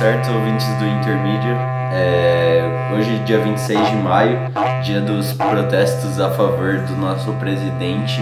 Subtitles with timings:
[0.00, 1.58] certo, ouvintes do Intermídia?
[1.92, 2.62] É,
[2.94, 4.38] hoje, dia 26 de maio,
[4.82, 8.18] dia dos protestos a favor do nosso presidente,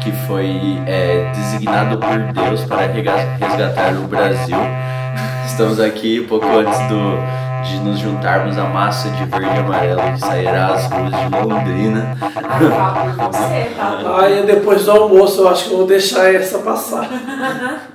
[0.00, 4.56] que foi é, designado por Deus para resgatar o Brasil.
[5.46, 7.16] Estamos aqui pouco antes do,
[7.62, 12.16] de nos juntarmos à massa de verde e amarelo que sairá às ruas de Londrina.
[14.14, 17.08] Ah, e depois do almoço eu acho que eu vou deixar essa passar.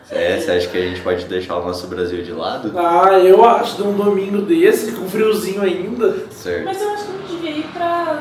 [0.09, 2.71] É, você acha que a gente pode deixar o nosso Brasil de lado?
[2.75, 6.15] Ah, eu acho, de um domingo desse, com friozinho ainda.
[6.31, 6.65] Certo.
[6.65, 7.16] Mas eu acho que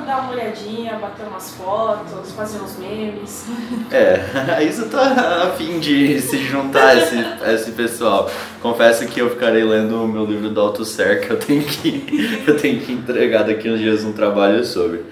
[0.07, 3.47] dar uma olhadinha, bater umas fotos, fazer uns memes.
[3.91, 4.21] É,
[4.57, 8.31] a Isa tá a fim de se juntar a esse, a esse pessoal.
[8.63, 12.45] Confesso que eu ficarei lendo o meu livro do Alto Ser, que eu tenho que,
[12.47, 15.03] eu tenho que entregar daqui uns dias um trabalho sobre.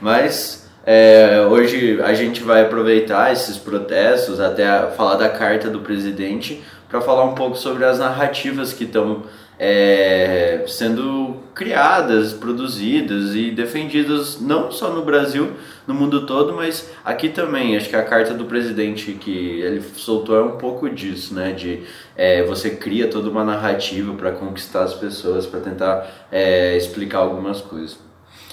[0.00, 6.62] Mas é, hoje a gente vai aproveitar esses protestos até falar da carta do presidente
[6.88, 9.22] para falar um pouco sobre as narrativas que estão
[9.64, 15.52] é, sendo criadas, produzidas e defendidas não só no Brasil,
[15.86, 17.76] no mundo todo, mas aqui também.
[17.76, 21.52] Acho que a carta do presidente que ele soltou é um pouco disso, né?
[21.52, 21.84] De
[22.16, 27.60] é, você cria toda uma narrativa para conquistar as pessoas, para tentar é, explicar algumas
[27.60, 27.96] coisas.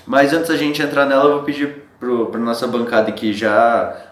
[0.05, 4.09] Mas antes da gente entrar nela, eu vou pedir para nossa bancada que já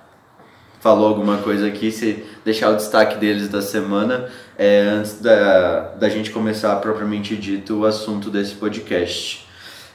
[0.80, 6.09] falou alguma coisa aqui, se deixar o destaque deles da semana, é, antes da, da
[6.09, 9.47] gente começar propriamente dito o assunto desse podcast.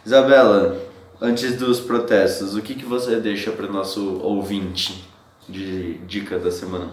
[0.06, 0.80] Isabela,
[1.20, 5.08] antes dos protestos, o que, que você deixa para o nosso ouvinte
[5.48, 6.90] de dica da semana?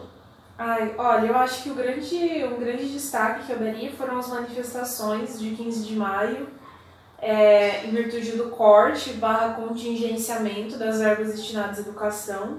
[0.57, 4.27] Ai, olha, eu acho que o grande, um grande destaque que eu daria foram as
[4.27, 6.47] manifestações de 15 de maio
[7.21, 12.57] é, em virtude do corte barra contingenciamento das verbas destinadas à educação.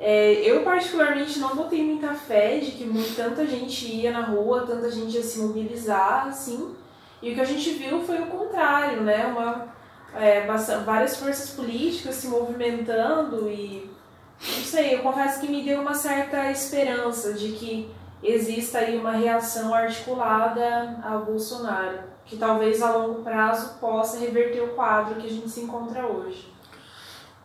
[0.00, 4.90] É, eu particularmente não botei muita fé de que tanta gente ia na rua, tanta
[4.90, 6.74] gente ia se mobilizar, assim,
[7.20, 9.26] e o que a gente viu foi o contrário, né?
[9.26, 9.66] Uma,
[10.14, 10.46] é,
[10.84, 13.90] várias forças políticas se movimentando e,
[14.40, 17.90] não sei, eu confesso que me deu uma certa esperança de que
[18.22, 24.74] exista aí uma reação articulada ao Bolsonaro que talvez a longo prazo possa reverter o
[24.74, 26.46] quadro que a gente se encontra hoje.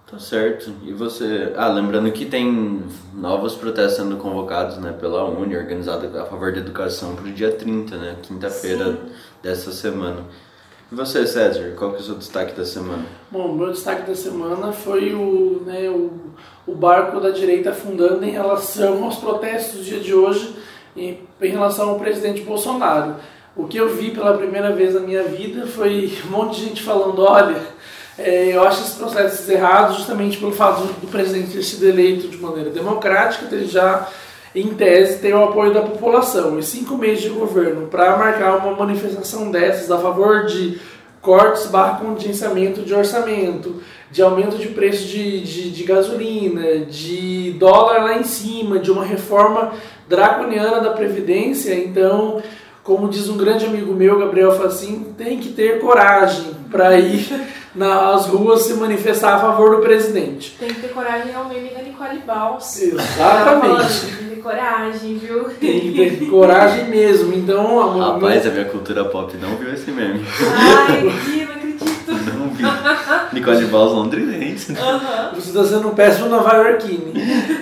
[0.09, 0.71] Tá certo.
[0.83, 1.53] E você.
[1.55, 2.83] Ah, lembrando que tem
[3.13, 7.51] novos protestos sendo convocados né, pela Uni, organizado a favor da educação, para o dia
[7.51, 8.15] 30, né?
[8.21, 8.97] Quinta-feira
[9.41, 10.23] dessa semana.
[10.91, 13.03] E você, César, qual que é o seu destaque da semana?
[13.31, 16.11] Bom, o meu destaque da semana foi o, né, o,
[16.67, 20.55] o barco da direita afundando em relação aos protestos do dia de hoje
[20.95, 23.15] em, em relação ao presidente Bolsonaro.
[23.55, 26.83] O que eu vi pela primeira vez na minha vida foi um monte de gente
[26.83, 27.59] falando: olha,
[28.17, 32.37] é, eu acho esses processos errados justamente pelo fato do presidente ter sido eleito de
[32.37, 34.07] maneira democrática, ele já,
[34.53, 36.59] em tese, tem o apoio da população.
[36.59, 40.79] E cinco meses de governo para marcar uma manifestação dessas a favor de
[41.21, 43.81] cortes barra contingenciamento de orçamento,
[44.11, 49.05] de aumento de preço de, de, de, gasolina, de dólar lá em cima, de uma
[49.05, 49.71] reforma
[50.07, 52.43] draconiana da Previdência, então
[52.83, 57.25] como diz um grande amigo meu, Gabriel Facim, tem que ter coragem para ir
[57.75, 60.55] nas ruas se manifestar a favor do presidente.
[60.59, 62.81] Tem que ter coragem ao meme da Nicole Baus.
[62.81, 64.05] Exatamente.
[64.05, 65.43] Tem que ter coragem, viu?
[65.59, 67.33] Tem que ter coragem mesmo.
[67.33, 70.23] Então, a Rapaz, a minha cultura pop não viu esse meme.
[70.55, 71.83] Ai, que não acredito.
[72.37, 72.63] Não vi.
[73.33, 74.73] Nicole Baus londrinense.
[74.73, 75.35] Uhum.
[75.35, 77.13] Você está sendo um péssimo nova iorquine.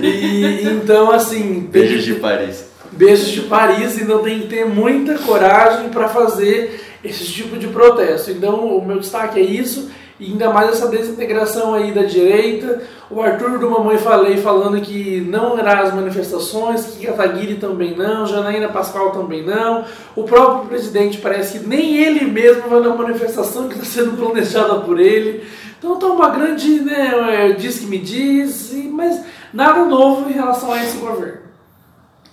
[0.02, 1.68] E então, assim.
[1.72, 2.70] Beijos de Paris.
[2.92, 8.32] Beijos de Paris, então tem que ter muita coragem para fazer esse tipo de protesto.
[8.32, 9.90] Então, o meu destaque é isso,
[10.20, 12.84] e ainda mais essa desintegração aí da direita.
[13.10, 18.28] O Arthur do Mamãe Falei falando que não irá as manifestações, que Kataguiri também não,
[18.28, 19.84] Janaína Pascoal também não.
[20.16, 24.76] O próprio presidente parece que nem ele mesmo vai na manifestação que está sendo planejada
[24.82, 25.44] por ele.
[25.80, 30.72] Então tá uma grande, né, é, diz que me diz, mas nada novo em relação
[30.72, 31.41] a esse governo.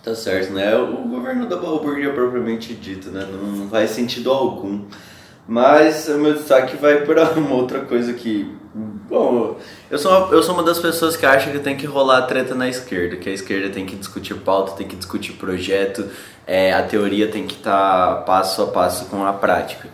[0.09, 0.75] Tá certo, né?
[0.75, 3.29] O governo da balbúrdia propriamente dito, né?
[3.31, 4.87] Não faz sentido algum.
[5.47, 8.51] Mas o meu destaque vai para uma outra coisa que.
[8.75, 9.59] Bom,
[9.91, 12.55] eu sou, uma, eu sou uma das pessoas que acha que tem que rolar treta
[12.55, 16.07] na esquerda, que a esquerda tem que discutir pauta, tem que discutir projeto,
[16.47, 19.91] é, a teoria tem que estar tá passo a passo com a prática.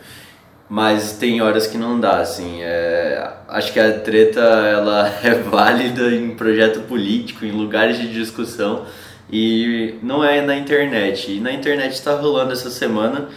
[0.68, 2.62] Mas tem horas que não dá, assim.
[2.62, 8.84] É, acho que a treta ela é válida em projeto político, em lugares de discussão
[9.30, 11.32] e não é na internet.
[11.32, 13.28] E na internet está rolando essa semana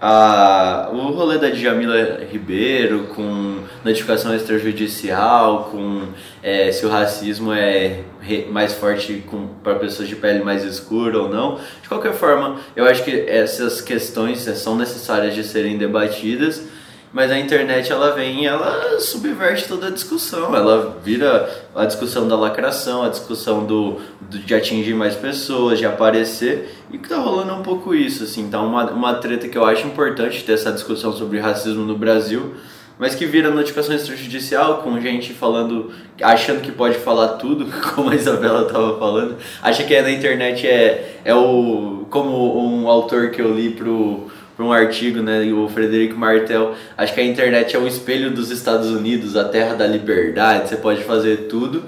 [0.00, 6.08] a, o rolê da Djamila Ribeiro com notificação extrajudicial, com
[6.42, 9.22] é, se o racismo é re, mais forte
[9.62, 11.60] para pessoas de pele mais escura ou não.
[11.82, 16.66] De qualquer forma, eu acho que essas questões são necessárias de serem debatidas
[17.12, 20.54] mas a internet ela vem e ela subverte toda a discussão.
[20.54, 25.86] Ela vira a discussão da lacração, a discussão do, do de atingir mais pessoas, de
[25.86, 26.72] aparecer.
[26.92, 28.42] E que tá rolando um pouco isso, assim.
[28.42, 32.54] Então uma, uma treta que eu acho importante ter essa discussão sobre racismo no Brasil,
[32.96, 35.90] mas que vira notificação extrajudicial com gente falando,
[36.22, 39.36] achando que pode falar tudo, como a Isabela tava falando.
[39.60, 42.06] Acha que é na internet é, é o.
[42.08, 44.30] como um autor que eu li pro
[44.60, 48.50] para um artigo, né, o Frederico Martel, acho que a internet é o espelho dos
[48.50, 51.84] Estados Unidos, a terra da liberdade, você pode fazer tudo.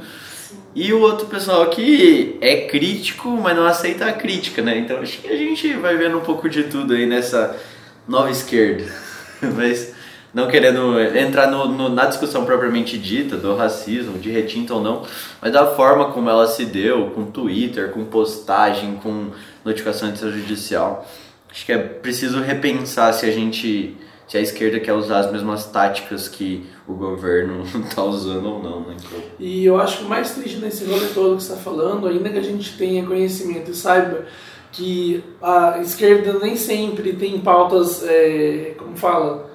[0.75, 4.79] E o outro pessoal que é crítico, mas não aceita a crítica, né?
[4.79, 7.55] Então acho que a gente vai vendo um pouco de tudo aí nessa
[8.09, 8.85] nova esquerda.
[9.55, 9.93] mas
[10.33, 15.03] não querendo entrar no, no, na discussão propriamente dita do racismo, de retinto ou não,
[15.43, 19.27] mas da forma como ela se deu, com Twitter, com postagem, com
[19.63, 21.07] notificação extrajudicial.
[21.53, 23.95] Acho que é preciso repensar se a gente
[24.27, 28.81] se a esquerda quer usar as mesmas táticas que o governo está usando ou não,
[28.81, 28.97] né?
[28.99, 29.21] Então...
[29.39, 32.31] E eu acho que o mais triste nesse rolê todo que você está falando, ainda
[32.31, 34.25] que a gente tenha conhecimento e saiba
[34.73, 39.51] que a esquerda nem sempre tem pautas, é, como fala,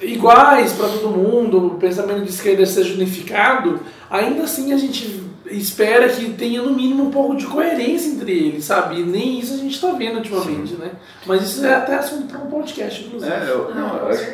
[0.00, 6.08] iguais para todo mundo, o pensamento de esquerda seja unificado, ainda assim a gente espera
[6.08, 9.00] que tenha no mínimo um pouco de coerência entre eles, sabe?
[9.00, 10.76] E nem isso a gente está vendo ultimamente, sim.
[10.76, 10.92] né?
[11.26, 13.32] Mas isso é até assunto para um podcast, inclusive.
[13.32, 14.24] É, eu, não, eu acho,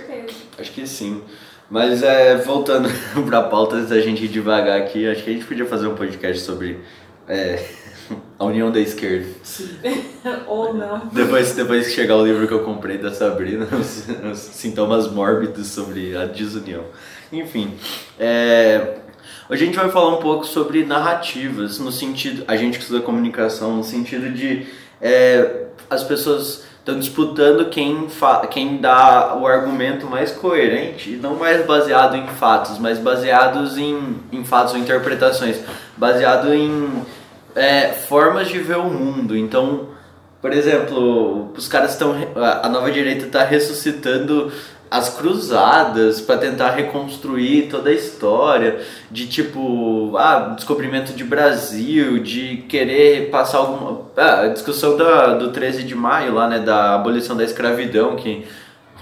[0.59, 1.23] acho que sim.
[1.71, 2.89] Mas é, voltando
[3.27, 5.87] para a pauta, antes da gente ir devagar aqui, acho que a gente podia fazer
[5.87, 6.81] um podcast sobre
[7.27, 7.65] é,
[8.39, 9.27] a União da Esquerda.
[9.43, 9.71] Sim.
[10.47, 11.07] Ou não.
[11.13, 15.69] Depois, depois que chegar o livro que eu comprei da Sabrina, os, os sintomas mórbidos
[15.69, 16.85] sobre a desunião.
[17.33, 17.75] Enfim,
[18.19, 18.99] é,
[19.47, 23.03] Hoje a gente vai falar um pouco sobre narrativas, no sentido, a gente que estuda
[23.03, 24.67] comunicação, no sentido de
[25.03, 28.09] é, as pessoas estão disputando quem,
[28.51, 34.17] quem dá o argumento mais coerente, e não mais baseado em fatos, mas baseados em,
[34.33, 35.61] em fatos ou interpretações,
[35.95, 37.03] baseado em
[37.55, 39.37] é, formas de ver o mundo.
[39.37, 39.89] Então,
[40.41, 42.15] por exemplo, os caras estão.
[42.37, 44.53] A nova direita está ressuscitando
[44.95, 48.79] as cruzadas para tentar reconstruir toda a história
[49.11, 55.51] de tipo ah descobrimento de Brasil de querer passar alguma ah, a discussão da, do
[55.51, 58.47] 13 de maio lá né da abolição da escravidão que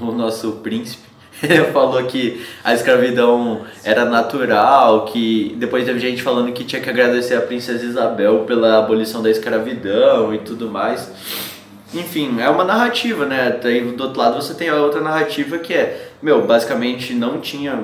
[0.00, 1.12] o nosso príncipe
[1.74, 7.34] falou que a escravidão era natural, que depois teve gente falando que tinha que agradecer
[7.34, 11.10] a princesa Isabel pela abolição da escravidão e tudo mais.
[11.94, 13.58] Enfim, é uma narrativa, né?
[13.62, 17.78] Daí do outro lado você tem a outra narrativa que é, meu, basicamente não tinha,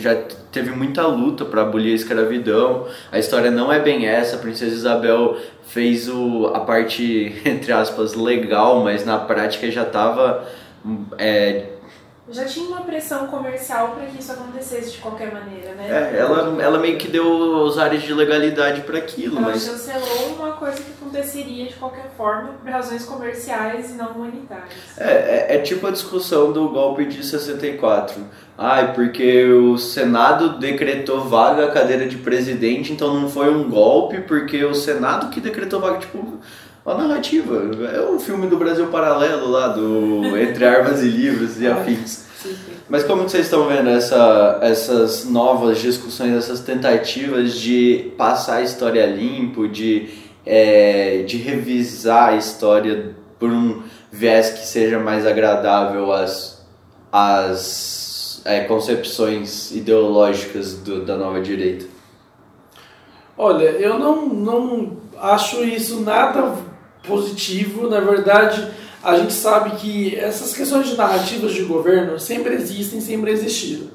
[0.00, 0.16] já
[0.50, 2.86] teve muita luta para abolir a escravidão.
[3.12, 4.36] A história não é bem essa.
[4.36, 5.36] A princesa Isabel
[5.68, 10.44] fez o, a parte entre aspas legal, mas na prática já estava
[11.16, 11.66] é,
[12.30, 15.88] já tinha uma pressão comercial para que isso acontecesse de qualquer maneira, né?
[15.90, 19.64] É, ela, ela meio que deu os áreas de legalidade para aquilo, ela mas...
[19.64, 24.72] chancelou uma coisa que aconteceria de qualquer forma por razões comerciais e não humanitárias.
[24.96, 28.22] É, é, é tipo a discussão do golpe de 64.
[28.56, 34.20] Ai, porque o Senado decretou vaga a cadeira de presidente, então não foi um golpe,
[34.20, 36.38] porque o Senado que decretou vaga, tipo
[36.90, 37.70] a narrativa.
[37.92, 42.24] É o filme do Brasil Paralelo lá, do Entre Armas e Livros e Afins.
[42.88, 49.06] Mas como vocês estão vendo essa, essas novas discussões, essas tentativas de passar a história
[49.06, 50.08] limpo, de,
[50.44, 56.66] é, de revisar a história por um viés que seja mais agradável às,
[57.12, 61.86] às é, concepções ideológicas do, da nova direita?
[63.36, 66.54] Olha, eu não, não acho isso nada
[67.02, 67.88] positivo.
[67.88, 68.66] Na verdade,
[69.02, 73.86] a gente sabe que essas questões de narrativas de governo sempre existem, sempre existiram.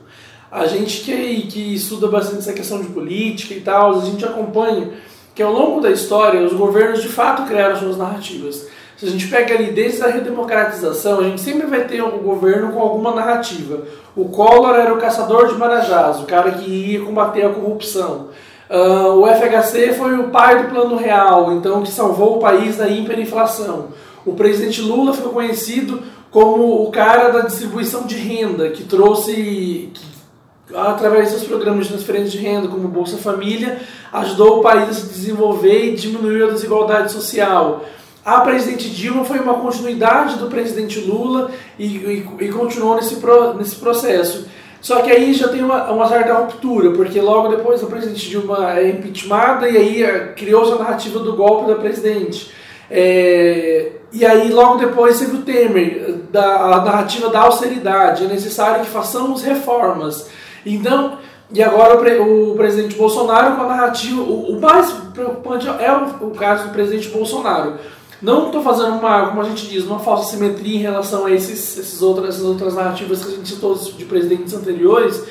[0.52, 4.92] A gente que, que estuda bastante essa questão de política e tal, a gente acompanha
[5.34, 8.68] que ao longo da história os governos de fato criaram suas narrativas.
[8.96, 12.72] Se a gente pega ali desde a redemocratização, a gente sempre vai ter um governo
[12.72, 13.84] com alguma narrativa.
[14.16, 18.30] O Collor era o caçador de marajás, o cara que ia combater a corrupção.
[18.70, 22.88] Uh, o FHC foi o pai do Plano Real, então que salvou o país da
[22.88, 23.90] hiperinflação.
[24.26, 30.76] O presidente Lula ficou conhecido como o cara da distribuição de renda, que trouxe, que,
[30.76, 33.80] através dos programas de transferência de renda, como Bolsa Família,
[34.12, 37.86] ajudou o país a se desenvolver e diminuiu a desigualdade social.
[38.26, 43.54] a presidente Dilma foi uma continuidade do presidente Lula e, e, e continuou nesse, pro,
[43.54, 44.48] nesse processo.
[44.86, 48.78] Só que aí já tem uma, uma certa ruptura, porque logo depois a presidente Dilma
[48.78, 52.52] é impeachmentada e aí eh, criou-se a narrativa do golpe da presidente.
[52.92, 58.86] É, e aí logo depois teve o Temer, da, a narrativa da austeridade, é necessário
[58.86, 60.30] que façamos reformas.
[60.64, 61.18] Então,
[61.52, 66.28] e agora o, o presidente Bolsonaro com a narrativa, o, o mais preocupante é o,
[66.28, 67.80] o caso do presidente Bolsonaro.
[68.22, 71.78] Não estou fazendo uma, como a gente diz, uma falsa simetria em relação a esses,
[71.78, 75.22] esses outras, essas outras narrativas que a gente citou de presidentes anteriores,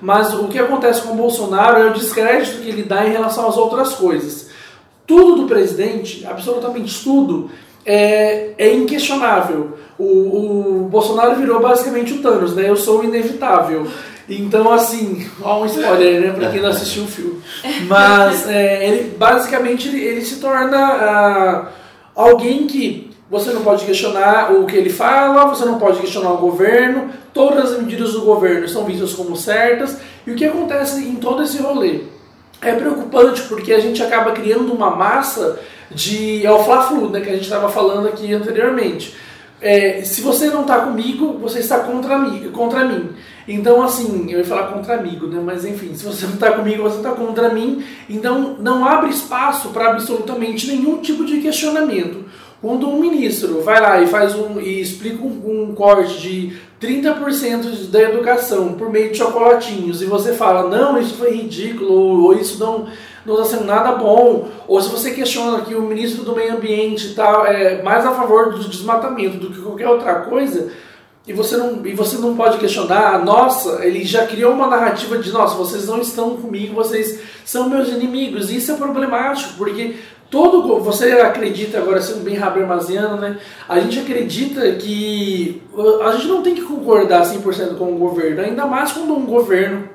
[0.00, 3.48] mas o que acontece com o Bolsonaro é o descrédito que ele dá em relação
[3.48, 4.50] às outras coisas.
[5.06, 7.50] Tudo do presidente, absolutamente tudo,
[7.84, 9.78] é, é inquestionável.
[9.98, 12.68] O, o Bolsonaro virou basicamente o Thanos, né?
[12.68, 13.86] Eu sou inevitável.
[14.28, 17.42] Então, assim, ó um spoiler, né, pra quem não assistiu o filme.
[17.86, 21.66] Mas, é, ele, basicamente, ele, ele se torna uh,
[22.14, 26.38] alguém que você não pode questionar o que ele fala, você não pode questionar o
[26.38, 31.16] governo, todas as medidas do governo são vistas como certas, e o que acontece em
[31.16, 32.02] todo esse rolê?
[32.60, 35.58] É preocupante porque a gente acaba criando uma massa
[35.90, 36.46] de.
[36.46, 39.14] É o Fla-Flu, né, que a gente estava falando aqui anteriormente.
[39.60, 43.10] É, se você não está comigo, você está contra mim, contra mim.
[43.46, 45.40] Então, assim, eu ia falar contra amigo, né?
[45.44, 47.84] Mas enfim, se você não está comigo, você está contra mim.
[48.08, 52.24] Então, não abre espaço para absolutamente nenhum tipo de questionamento.
[52.60, 57.90] Quando um ministro vai lá e faz um e explica um, um corte de 30%
[57.90, 62.58] da educação por meio de chocolatinhos e você fala, não, isso foi ridículo, ou isso
[62.58, 62.86] não
[63.24, 67.06] não está sendo nada bom, ou se você questiona que o ministro do meio ambiente
[67.06, 70.70] está é, mais a favor do desmatamento do que qualquer outra coisa,
[71.26, 75.32] e você não, e você não pode questionar, nossa, ele já criou uma narrativa de,
[75.32, 78.50] nossa, vocês não estão comigo, vocês são meus inimigos.
[78.50, 79.96] Isso é problemático, porque
[80.30, 83.38] todo você acredita agora sendo bem Habermasiano, né?
[83.66, 85.62] A gente acredita que
[86.04, 89.93] a gente não tem que concordar 100% com o governo, ainda mais quando um governo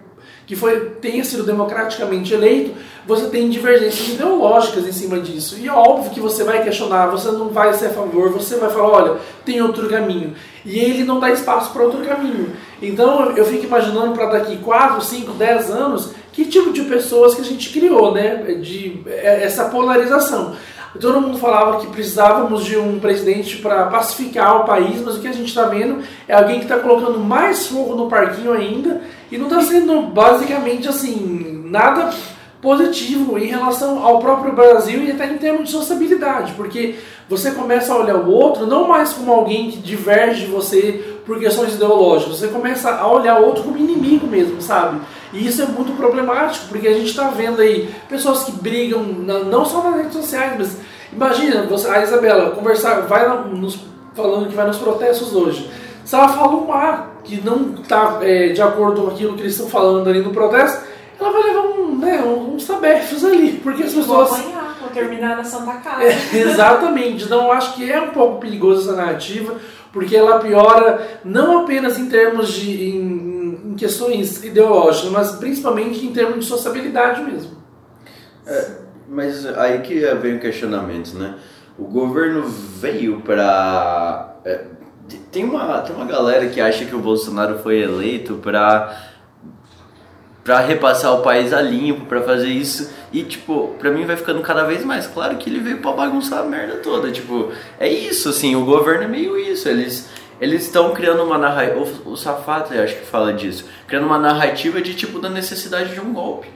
[0.50, 2.72] que foi, tenha sido democraticamente eleito,
[3.06, 5.56] você tem divergências ideológicas em cima disso.
[5.60, 8.72] E é óbvio que você vai questionar, você não vai ser a favor, você vai
[8.72, 10.34] falar, olha, tem outro caminho.
[10.66, 12.56] E ele não dá espaço para outro caminho.
[12.82, 17.42] Então eu fico imaginando para daqui 4, 5, 10 anos, que tipo de pessoas que
[17.42, 18.38] a gente criou, né?
[18.60, 20.56] De é, essa polarização.
[21.00, 25.28] Todo mundo falava que precisávamos de um presidente para pacificar o país, mas o que
[25.28, 29.38] a gente está vendo é alguém que está colocando mais fogo no parquinho ainda e
[29.38, 32.10] não está sendo basicamente assim nada
[32.62, 36.96] positivo em relação ao próprio Brasil e até em termos de sociabilidade, porque
[37.30, 41.40] você começa a olhar o outro não mais como alguém que diverge de você por
[41.40, 45.00] questões ideológicas, você começa a olhar o outro como inimigo mesmo, sabe?
[45.32, 49.64] E isso é muito problemático, porque a gente está vendo aí pessoas que brigam, não
[49.64, 50.78] só nas redes sociais, mas
[51.14, 53.80] imagina, você, a Isabela conversar, vai nos,
[54.16, 55.70] falando que vai nos protestos hoje.
[56.04, 59.54] Se ela fala um ar que não está é, de acordo com aquilo que eles
[59.54, 60.84] estão falando ali no protesto,
[61.20, 64.30] ela vai levar um, né, uns tabefes ali, porque as pessoas.
[64.30, 66.04] Vou apanhar, vou terminar na Santa Casa.
[66.04, 69.56] É, exatamente, então eu acho que é um pouco perigoso essa narrativa,
[69.92, 72.90] porque ela piora não apenas em termos de.
[72.90, 73.29] em,
[73.66, 77.52] em questões ideológicas, mas principalmente em termos de sociabilidade mesmo.
[78.46, 78.72] É,
[79.08, 81.36] mas aí que vem o questionamento, né?
[81.78, 84.36] O governo veio para.
[84.46, 84.66] É,
[85.32, 89.10] tem, uma, tem uma galera que acha que o Bolsonaro foi eleito para
[90.50, 92.92] para repassar o país a limpo, para fazer isso.
[93.14, 96.40] E, tipo, pra mim vai ficando cada vez mais claro que ele veio pra bagunçar
[96.40, 97.12] a merda toda.
[97.12, 99.70] Tipo, é isso, assim, o governo é meio isso.
[99.70, 101.80] Eles eles estão criando uma narrativa.
[101.80, 103.66] O, o Safata, acho que fala disso.
[103.88, 106.48] Criando uma narrativa de, tipo, da necessidade de um golpe.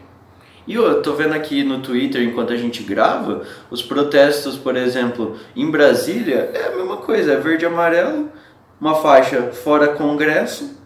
[0.66, 5.38] E eu tô vendo aqui no Twitter, enquanto a gente grava, os protestos, por exemplo,
[5.56, 8.32] em Brasília, é a mesma coisa, é verde e amarelo,
[8.80, 10.78] uma faixa fora Congresso,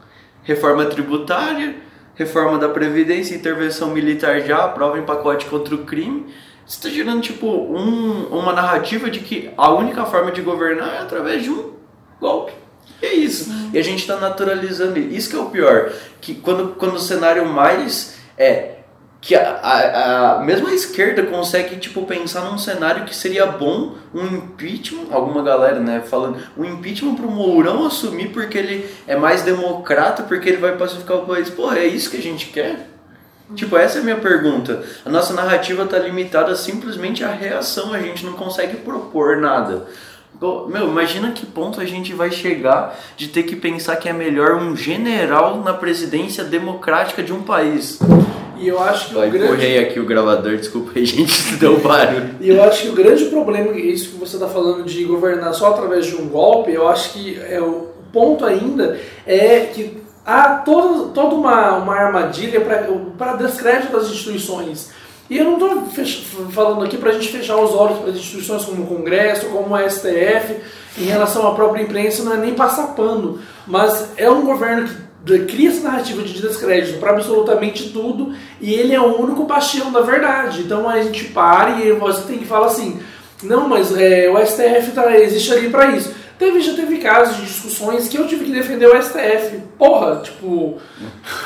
[0.42, 1.76] reforma tributária,
[2.16, 6.26] reforma da Previdência, intervenção militar já, aprova em pacote contra o crime.
[6.66, 11.00] Você está gerando tipo um, uma narrativa de que a única forma de governar é
[11.00, 11.74] através de um
[12.20, 12.52] golpe.
[13.02, 13.52] E é isso.
[13.74, 15.30] E a gente está naturalizando isso.
[15.30, 15.92] que é o pior.
[16.20, 18.78] Que quando, quando o cenário mais é
[19.20, 25.08] que a, a, a esquerda consegue tipo pensar num cenário que seria bom um impeachment,
[25.12, 30.24] alguma galera, né, falando, um impeachment para o Mourão assumir porque ele é mais democrata,
[30.24, 31.50] porque ele vai pacificar o país.
[31.50, 32.88] Pô, é isso que a gente quer?
[33.56, 34.84] Tipo, essa é a minha pergunta.
[35.06, 39.88] A nossa narrativa está limitada simplesmente à reação, a gente não consegue propor nada.
[40.40, 44.56] Meu, imagina que ponto a gente vai chegar de ter que pensar que é melhor
[44.56, 48.00] um general na presidência democrática de um país.
[48.60, 49.46] E eu acho que Vai, o grande...
[49.48, 52.36] empurrei aqui o gravador, desculpa aí, gente, se deu barulho.
[52.40, 55.68] E eu acho que o grande problema, isso que você está falando de governar só
[55.68, 61.10] através de um golpe, eu acho que é o ponto ainda é que há todo,
[61.14, 62.62] toda uma, uma armadilha
[63.18, 64.92] para descrédito das instituições.
[65.30, 68.84] E eu não estou falando aqui para a gente fechar os olhos para instituições como
[68.84, 70.56] o Congresso, como o STF,
[70.98, 75.08] em relação à própria imprensa, não é nem passar pano, mas é um governo que
[75.46, 80.02] cria essa narrativa de descrédito para absolutamente tudo e ele é o único bastião da
[80.02, 80.62] verdade.
[80.62, 83.00] Então a gente para e você tem que falar assim:
[83.44, 86.14] não, mas é, o STF tá, existe ali para isso.
[86.40, 89.60] Teve, já teve casos de discussões que eu tive que defender o STF.
[89.78, 90.78] Porra, tipo,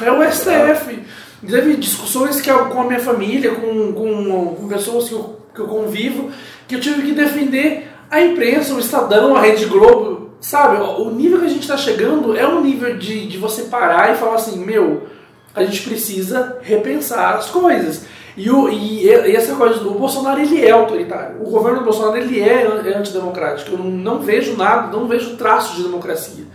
[0.01, 0.99] é o STF.
[1.47, 5.59] Teve discussões que eu, com a minha família, com, com, com pessoas que eu, que
[5.59, 6.31] eu convivo,
[6.67, 10.31] que eu tive que defender a imprensa, o Estadão, a Rede Globo.
[10.39, 14.11] Sabe, o nível que a gente está chegando é um nível de, de você parar
[14.11, 15.07] e falar assim: meu,
[15.53, 18.05] a gente precisa repensar as coisas.
[18.35, 21.41] E, o, e, e essa coisa do Bolsonaro, ele é autoritário.
[21.41, 23.71] O governo do Bolsonaro, ele é antidemocrático.
[23.71, 26.45] Eu não, não vejo nada, não vejo traços de democracia.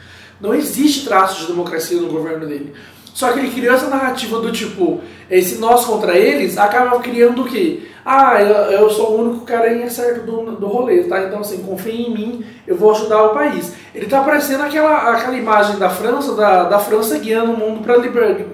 [0.41, 2.75] Não existe traços de democracia no governo dele.
[3.17, 7.47] Só que ele criou essa narrativa do tipo, esse nós contra eles, acaba criando o
[7.47, 7.89] quê?
[8.05, 11.23] Ah, eu, eu sou o único cara em acerto do, do rolê, tá?
[11.23, 13.73] Então, assim, confie em mim, eu vou ajudar o país.
[13.95, 17.99] Ele tá parecendo aquela, aquela imagem da França, da, da França guiando o mundo para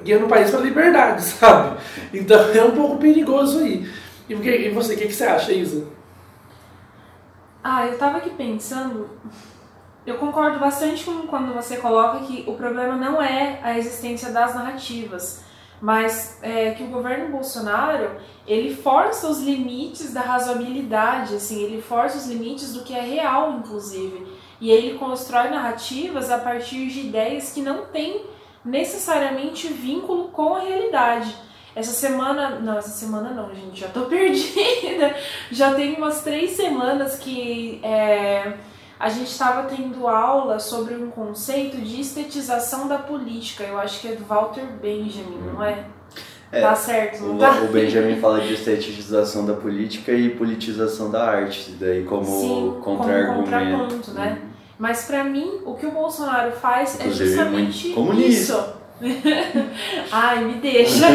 [0.04, 1.78] guiando o país para liberdade, sabe?
[2.14, 3.84] Então é um pouco perigoso aí.
[4.28, 5.86] E, e você, o que, que você acha, Isa?
[7.64, 9.10] Ah, eu tava aqui pensando
[10.06, 14.54] eu concordo bastante com quando você coloca que o problema não é a existência das
[14.54, 15.44] narrativas,
[15.80, 18.16] mas é, que o governo Bolsonaro
[18.46, 23.52] ele força os limites da razoabilidade, assim, ele força os limites do que é real,
[23.52, 24.26] inclusive,
[24.60, 28.24] e ele constrói narrativas a partir de ideias que não têm
[28.64, 31.34] necessariamente vínculo com a realidade.
[31.74, 35.16] Essa semana, não, essa semana não, gente, já tô perdida.
[35.50, 38.56] Já tem umas três semanas que é,
[39.02, 43.64] a gente estava tendo aula sobre um conceito de estetização da política.
[43.64, 45.86] Eu acho que é do Walter Benjamin, não é?
[46.52, 47.50] é tá certo, não o, tá?
[47.62, 53.50] O Benjamin fala de estetização da política e politização da arte, daí como contra-argumento.
[53.50, 54.38] contraponto, né?
[54.40, 54.48] Uhum.
[54.78, 57.94] Mas para mim, o que o Bolsonaro faz é Inclusive, é justamente
[58.28, 58.64] isso.
[60.12, 61.06] Ai, me deixa.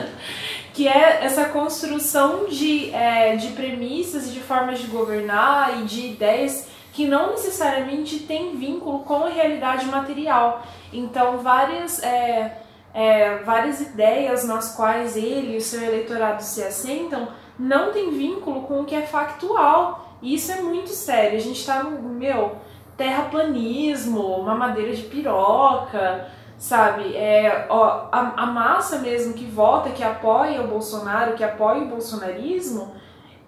[0.72, 6.72] que é essa construção de, é, de premissas, de formas de governar e de ideias
[6.94, 10.62] que não necessariamente tem vínculo com a realidade material.
[10.92, 12.62] Então, várias, é,
[12.94, 17.28] é, várias ideias nas quais ele e o seu eleitorado se assentam
[17.58, 20.08] não tem vínculo com o que é factual.
[20.22, 21.36] E isso é muito sério.
[21.36, 22.58] A gente está no, meu,
[22.96, 27.16] terraplanismo, mamadeira de piroca, sabe?
[27.16, 31.88] É, ó, a, a massa mesmo que vota, que apoia o Bolsonaro, que apoia o
[31.88, 32.94] bolsonarismo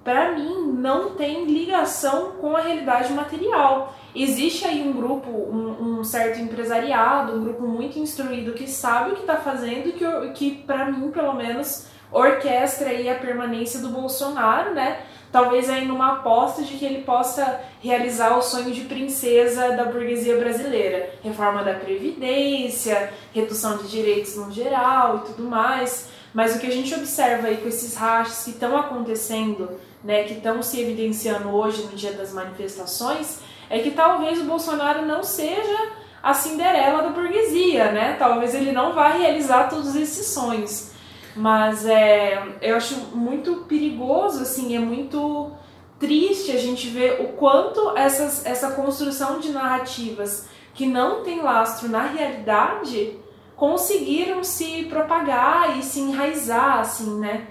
[0.06, 3.92] para mim, não tem ligação com a realidade material.
[4.14, 9.14] Existe aí um grupo, um, um certo empresariado, um grupo muito instruído que sabe o
[9.14, 14.72] que está fazendo, que, que para mim, pelo menos, orquestra aí a permanência do Bolsonaro,
[14.74, 15.00] né?
[15.32, 20.38] Talvez aí numa aposta de que ele possa realizar o sonho de princesa da burguesia
[20.38, 21.10] brasileira.
[21.20, 26.08] Reforma da Previdência, redução de direitos no geral e tudo mais.
[26.32, 30.34] Mas o que a gente observa aí com esses rachos que estão acontecendo né, que
[30.34, 35.92] estão se evidenciando hoje no dia das manifestações, é que talvez o Bolsonaro não seja
[36.22, 38.16] a Cinderela da burguesia, né?
[38.18, 40.90] Talvez ele não vá realizar todos esses sonhos.
[41.36, 45.52] Mas é, eu acho muito perigoso, assim, é muito
[45.98, 51.88] triste a gente ver o quanto essas, essa construção de narrativas que não tem lastro
[51.88, 53.18] na realidade
[53.54, 57.46] conseguiram se propagar e se enraizar, assim, né?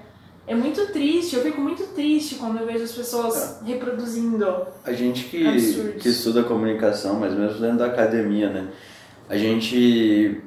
[0.47, 3.65] É muito triste, eu fico muito triste quando eu vejo as pessoas é.
[3.65, 4.45] reproduzindo.
[4.83, 8.67] A gente que, que estuda comunicação, mas mesmo dentro da academia, né?
[9.27, 10.41] A gente.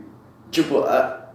[0.51, 1.31] Tipo, a,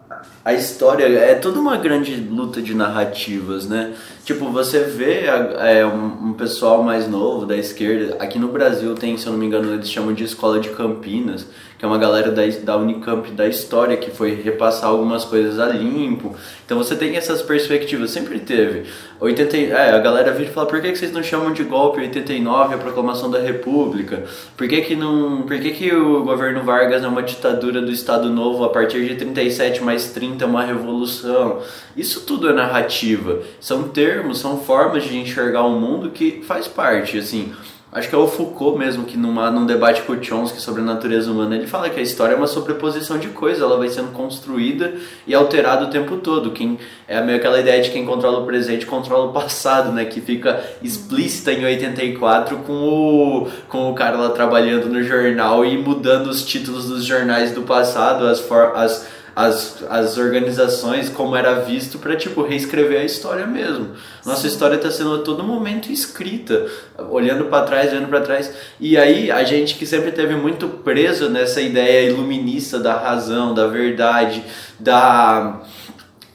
[0.45, 3.93] a história é toda uma grande luta de narrativas, né?
[4.25, 9.17] Tipo, você vê é, um, um, pessoal mais novo da esquerda, aqui no Brasil tem,
[9.17, 11.45] se eu não me engano, eles chamam de Escola de Campinas,
[11.77, 15.67] que é uma galera da, da Unicamp da história que foi repassar algumas coisas a
[15.67, 16.33] limpo.
[16.65, 18.85] Então você tem essas perspectivas, sempre teve.
[19.19, 21.99] 80, é, a galera vira e fala, por que, que vocês não chamam de golpe
[21.99, 24.23] 89 a proclamação da República?
[24.55, 28.29] Por que, que, não, por que, que o governo Vargas é uma ditadura do Estado
[28.29, 31.59] Novo a partir de 37 mais 30 é uma revolução?
[31.95, 33.41] Isso tudo é narrativa.
[33.59, 37.53] São termos, são formas de enxergar o mundo que faz parte, assim
[37.93, 40.83] Acho que é o Foucault mesmo, que numa, num debate com o Chomsky sobre a
[40.83, 44.11] natureza humana, ele fala que a história é uma sobreposição de coisas, ela vai sendo
[44.11, 44.95] construída
[45.27, 46.49] e alterada o tempo todo.
[46.49, 50.05] Quem, é meio aquela ideia de quem controla o presente controla o passado, né?
[50.05, 55.77] Que fica explícita em 84 com o, com o cara lá trabalhando no jornal e
[55.77, 61.55] mudando os títulos dos jornais do passado, as, for, as as, as organizações como era
[61.61, 63.89] visto para tipo reescrever a história mesmo.
[64.25, 64.47] Nossa Sim.
[64.47, 66.67] história está sendo a todo momento escrita,
[67.09, 68.53] olhando para trás, olhando para trás.
[68.79, 73.67] E aí a gente que sempre teve muito preso nessa ideia iluminista da razão, da
[73.67, 74.43] verdade,
[74.79, 75.61] da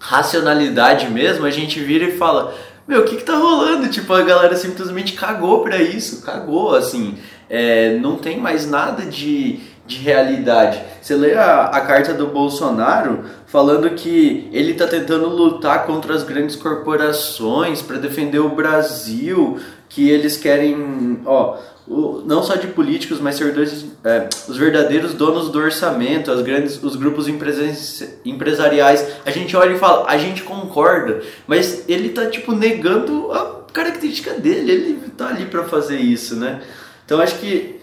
[0.00, 2.54] racionalidade mesmo, a gente vira e fala:
[2.86, 7.16] "Meu, o que que tá rolando?" Tipo, a galera simplesmente cagou para isso, cagou assim.
[7.50, 10.80] É, não tem mais nada de de realidade.
[11.00, 16.22] Você lê a, a carta do Bolsonaro falando que ele está tentando lutar contra as
[16.22, 21.56] grandes corporações para defender o Brasil, que eles querem, ó,
[21.88, 26.80] o, não só de políticos, mas servidores, é, os verdadeiros donos do orçamento, as grandes,
[26.82, 29.08] os grupos empresariais.
[29.24, 34.34] A gente olha e fala, a gente concorda, mas ele tá tipo negando a característica
[34.34, 36.60] dele, ele tá ali para fazer isso, né?
[37.06, 37.77] Então acho que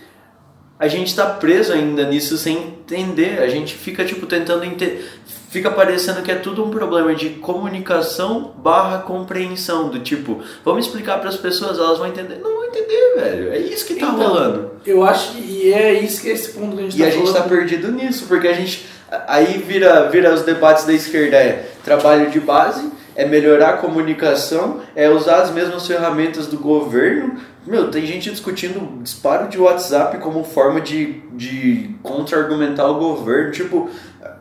[0.78, 3.40] a gente está preso ainda nisso sem entender.
[3.40, 5.10] A gente fica tipo tentando entender.
[5.50, 9.88] Fica parecendo que é tudo um problema de comunicação barra compreensão.
[9.88, 12.40] Do tipo, vamos explicar para as pessoas, elas vão entender.
[12.44, 13.54] Não vão entender, velho.
[13.54, 14.72] É isso que tá então, rolando.
[14.86, 17.10] Eu acho que é isso que é esse ponto que a gente e tá a
[17.10, 18.86] gente está perdido nisso, porque a gente.
[19.28, 24.82] Aí vira, vira os debates da esquerda: é trabalho de base, é melhorar a comunicação,
[24.94, 30.44] é usar as mesmas ferramentas do governo meu, tem gente discutindo disparo de WhatsApp como
[30.44, 33.52] forma de, de contra-argumentar o governo.
[33.52, 33.90] Tipo,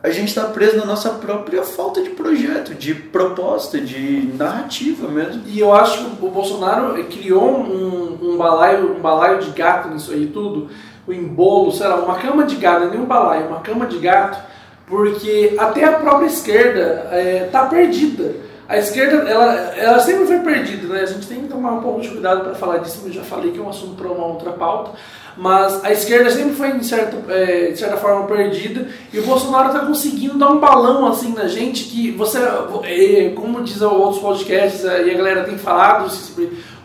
[0.03, 5.41] a gente está preso na nossa própria falta de projeto, de proposta, de narrativa mesmo.
[5.47, 10.11] E eu acho que o Bolsonaro criou um, um, balaio, um balaio de gato nisso
[10.11, 10.69] aí tudo,
[11.07, 14.39] o embolo, sei lá, uma cama de gato, nem um balaio, uma cama de gato,
[14.85, 17.09] porque até a própria esquerda
[17.47, 21.01] está é, perdida a esquerda, ela, ela sempre foi perdida, né?
[21.01, 23.51] A gente tem que tomar um pouco de cuidado para falar disso, eu já falei
[23.51, 24.91] que é um assunto para uma outra pauta.
[25.37, 28.87] Mas a esquerda sempre foi, de certa, é, de certa forma, perdida.
[29.11, 32.39] E o Bolsonaro está conseguindo dar um balão assim na gente que você,
[32.83, 36.09] é, como diz outros podcasts é, e a galera tem falado,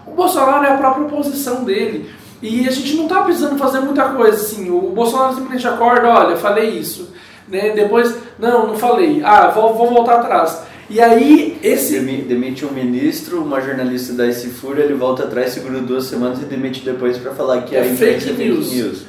[0.04, 2.10] o Bolsonaro é a própria oposição dele.
[2.42, 4.70] E a gente não está precisando fazer muita coisa assim.
[4.70, 7.14] O Bolsonaro simplesmente acorda, olha, falei isso.
[7.46, 7.70] Né?
[7.70, 9.22] Depois, não, não falei.
[9.24, 10.62] Ah, vou, vou voltar atrás.
[10.90, 12.00] E aí, esse.
[12.00, 16.46] Demite um ministro, uma jornalista da esse furo, ele volta atrás, segura duas semanas e
[16.46, 18.66] demite depois para falar que é a fake, news.
[18.66, 19.02] fake news.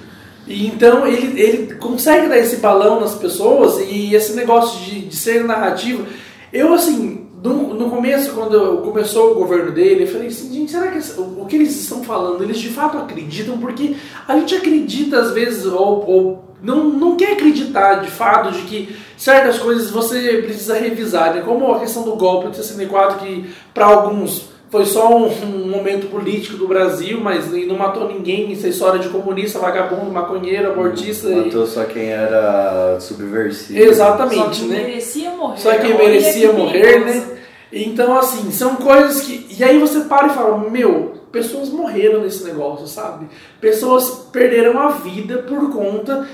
[0.47, 5.15] E então ele, ele consegue dar esse balão nas pessoas e esse negócio de, de
[5.15, 6.05] ser narrativo.
[6.53, 10.91] Eu, assim, no, no começo, quando começou o governo dele, eu falei assim, gente, será
[10.91, 13.57] que o, o que eles estão falando, eles de fato acreditam?
[13.57, 13.95] Porque
[14.27, 18.95] a gente acredita às vezes, ou, ou não, não quer acreditar de fato de que
[19.17, 21.41] certas coisas você precisa revisar, né?
[21.41, 26.07] como a questão do golpe de 64, que para alguns foi só um, um, momento
[26.07, 31.29] político do Brasil, mas não matou ninguém, isso é história de comunista, vagabundo, maconheiro, abortista.
[31.29, 31.67] Matou e...
[31.67, 33.77] só quem era subversivo.
[33.77, 34.83] Exatamente, só quem né?
[34.83, 35.59] merecia morrer.
[35.59, 37.37] Só quem merecia morrer, né?
[37.69, 39.45] Então, assim, são coisas que.
[39.59, 43.27] E aí você para e fala, meu, pessoas morreram nesse negócio, sabe?
[43.59, 46.25] Pessoas perderam a vida por conta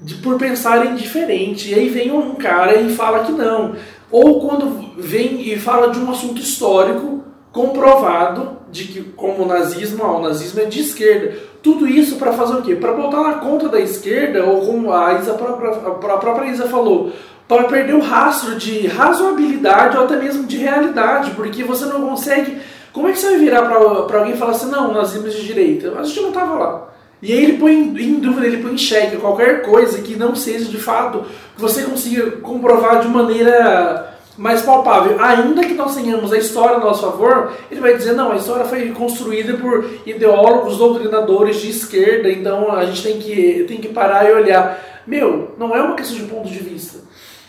[0.00, 1.70] de por pensarem diferente.
[1.70, 3.76] E aí vem um cara e fala que não.
[4.10, 10.02] Ou quando vem e fala de um assunto histórico comprovado de que como o nazismo,
[10.02, 11.38] ah, o nazismo é de esquerda.
[11.62, 12.74] Tudo isso para fazer o quê?
[12.74, 17.12] Para botar na conta da esquerda, ou como a, Isa própria, a própria Isa falou,
[17.46, 22.58] para perder o rastro de razoabilidade ou até mesmo de realidade, porque você não consegue.
[22.92, 25.44] Como é que você vai virar para alguém e falar assim, não, nazismo é de
[25.44, 25.96] direita?
[25.96, 26.88] A gente não estava lá.
[27.22, 30.64] E aí ele põe em dúvida, ele põe em xeque qualquer coisa que não seja
[30.64, 35.22] de fato que você consiga comprovar de maneira mais palpável.
[35.22, 38.64] Ainda que nós tenhamos a história a nosso favor, ele vai dizer, não, a história
[38.64, 44.28] foi construída por ideólogos, doutrinadores de esquerda, então a gente tem que, tem que parar
[44.28, 44.82] e olhar.
[45.06, 47.00] Meu, não é uma questão de ponto de vista.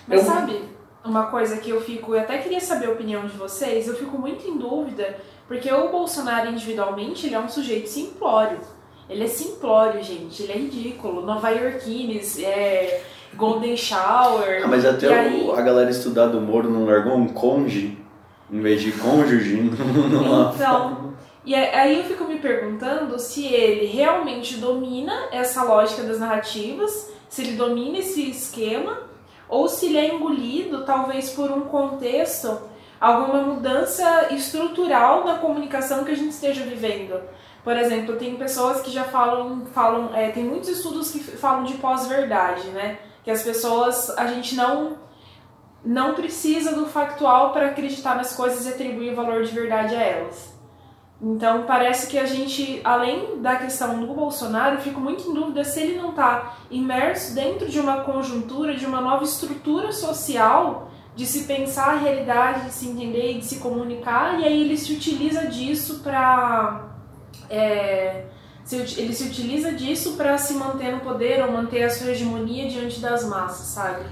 [0.08, 0.62] Mas é sabe,
[1.04, 4.18] uma coisa que eu fico, eu até queria saber a opinião de vocês, eu fico
[4.18, 5.18] muito em dúvida,
[5.48, 8.60] porque o Bolsonaro individualmente, ele é um sujeito simplório.
[9.08, 10.42] Ele é simplório, gente.
[10.42, 11.22] Ele é ridículo.
[11.22, 13.04] Nova Yorkines, é
[13.36, 14.62] Golden Shower.
[14.64, 15.52] Ah, mas até o, aí...
[15.52, 17.98] a galera estudar do Moro não largou um conge
[18.52, 19.60] em vez de cônjuge.
[20.56, 21.14] então,
[21.46, 27.42] e aí eu fico me perguntando se ele realmente domina essa lógica das narrativas, se
[27.42, 29.04] ele domina esse esquema,
[29.48, 32.60] ou se ele é engolido talvez por um contexto,
[33.00, 37.20] alguma mudança estrutural na comunicação que a gente esteja vivendo.
[37.64, 41.74] Por exemplo, tem pessoas que já falam, falam é, tem muitos estudos que falam de
[41.76, 43.00] pós-verdade, né?
[43.26, 45.04] Que as pessoas, a gente não
[45.84, 50.56] não precisa do factual para acreditar nas coisas e atribuir valor de verdade a elas.
[51.22, 55.80] Então parece que a gente, além da questão do Bolsonaro, fico muito em dúvida se
[55.80, 61.46] ele não está imerso dentro de uma conjuntura, de uma nova estrutura social de se
[61.46, 66.02] pensar a realidade, de se entender, de se comunicar, e aí ele se utiliza disso
[66.04, 66.90] para
[67.50, 68.26] é,
[68.72, 73.00] ele se utiliza disso para se manter no poder ou manter a sua hegemonia diante
[73.00, 74.04] das massas, sabe?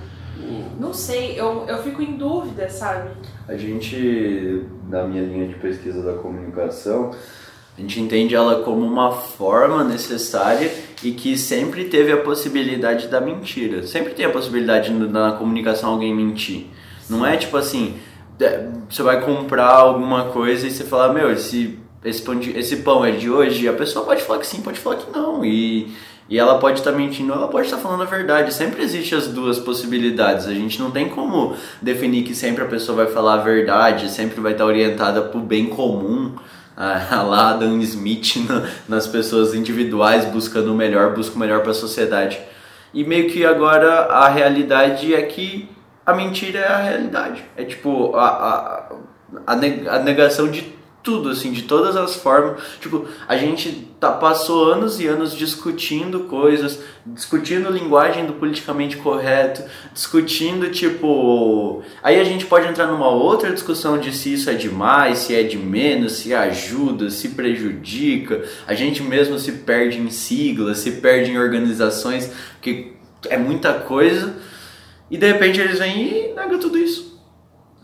[0.79, 3.11] Não sei, eu, eu fico em dúvida, sabe?
[3.47, 7.11] A gente, na minha linha de pesquisa da comunicação,
[7.77, 13.19] a gente entende ela como uma forma necessária e que sempre teve a possibilidade da
[13.19, 13.83] mentira.
[13.83, 16.67] Sempre tem a possibilidade na comunicação alguém mentir.
[17.09, 17.95] Não é tipo assim,
[18.89, 23.05] você vai comprar alguma coisa e você fala, meu, esse, esse, pão, de, esse pão
[23.05, 23.67] é de hoje?
[23.67, 25.43] A pessoa pode falar que sim, pode falar que não.
[25.43, 25.93] E
[26.29, 28.53] e ela pode estar tá mentindo, ela pode estar tá falando a verdade.
[28.53, 30.47] Sempre existe as duas possibilidades.
[30.47, 34.39] A gente não tem como definir que sempre a pessoa vai falar a verdade, sempre
[34.39, 36.33] vai estar tá orientada para o bem comum.
[36.75, 38.37] A lá Adam Smith
[38.89, 42.39] nas pessoas individuais buscando o melhor, busca o melhor para a sociedade.
[42.91, 45.69] E meio que agora a realidade é que
[46.03, 47.43] a mentira é a realidade.
[47.55, 48.89] É tipo a,
[49.45, 49.55] a,
[49.87, 52.63] a negação de tudo, assim, de todas as formas.
[52.79, 59.63] Tipo, a gente tá, passou anos e anos discutindo coisas, discutindo linguagem do politicamente correto,
[59.93, 61.83] discutindo, tipo.
[62.01, 65.43] Aí a gente pode entrar numa outra discussão de se isso é demais, se é
[65.43, 68.43] de menos, se ajuda, se prejudica.
[68.65, 72.93] A gente mesmo se perde em siglas, se perde em organizações, que
[73.29, 74.35] é muita coisa.
[75.11, 77.21] E de repente eles vêm e negam tudo isso.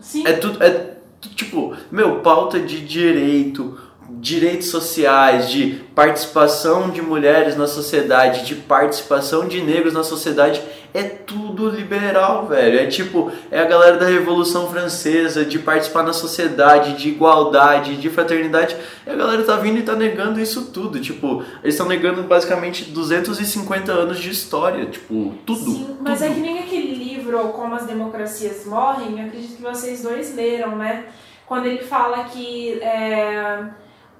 [0.00, 0.26] Sim.
[0.26, 0.62] É tudo.
[0.62, 0.89] É,
[1.28, 3.78] tipo, meu, pauta de direito,
[4.10, 11.02] direitos sociais, de participação de mulheres na sociedade, de participação de negros na sociedade, é
[11.02, 12.80] tudo liberal, velho.
[12.80, 18.10] É tipo, é a galera da Revolução Francesa, de participar na sociedade, de igualdade, de
[18.10, 18.76] fraternidade.
[19.06, 21.00] E a galera tá vindo e tá negando isso tudo.
[21.00, 25.70] Tipo, eles estão negando basicamente 250 anos de história, tipo, tudo.
[25.70, 26.30] Sim, mas tudo.
[26.30, 31.06] é que nem aquele livro Como as Democracias Morrem, acredito que vocês dois leram, né?
[31.46, 33.64] Quando ele fala que é,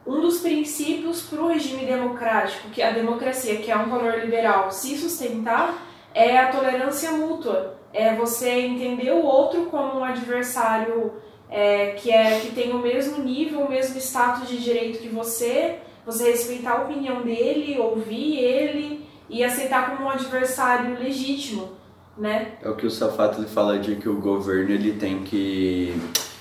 [0.07, 4.71] um dos princípios para o regime democrático, que a democracia, que é um valor liberal,
[4.73, 7.79] se sustentar, é a tolerância mútua.
[7.93, 11.15] É você entender o outro como um adversário
[11.49, 15.79] é, que, é, que tem o mesmo nível, o mesmo status de direito que você,
[16.07, 21.81] você respeitar a opinião dele, ouvir ele e aceitar como um adversário legítimo
[22.21, 22.53] né?
[22.63, 25.99] É o que o Safato fala de que o governo ele tem que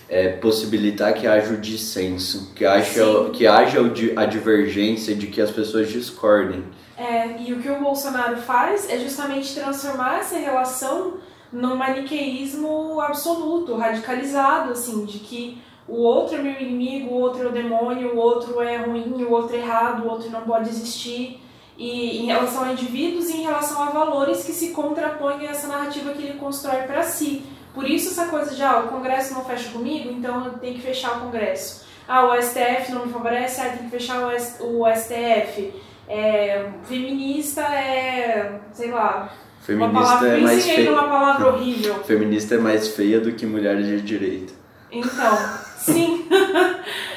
[0.10, 3.80] é, possibilitar que haja o dissenso, que haja, que haja
[4.16, 6.64] a divergência de que as pessoas discordem.
[6.98, 11.14] É, e o que o Bolsonaro faz é justamente transformar essa relação
[11.52, 17.48] num maniqueísmo absoluto, radicalizado, assim, de que o outro é meu inimigo, o outro é
[17.48, 21.42] o demônio, o outro é ruim, o outro é errado, o outro não pode existir
[21.80, 25.66] e em relação a indivíduos e em relação a valores que se contrapõem a essa
[25.68, 27.42] narrativa que ele constrói para si.
[27.74, 30.82] Por isso essa coisa de, ah, o Congresso não fecha comigo, então eu tenho que
[30.82, 31.86] fechar o Congresso.
[32.08, 35.74] Ah, o STF não me favorece, ah, tem que fechar o, STF.
[36.08, 40.92] É, feminista é, sei lá, Feminista uma palavra, é mais feia.
[40.92, 41.96] uma palavra horrível.
[42.06, 44.54] Feminista é mais feia do que mulheres de direito.
[44.92, 45.38] Então,
[45.78, 46.28] sim.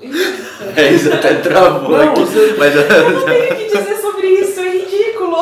[0.76, 2.20] É, isso até travou não, aqui.
[2.20, 2.54] Você...
[2.58, 2.74] Mas...
[2.74, 5.36] Eu não tenho o que dizer sobre isso, é ridículo.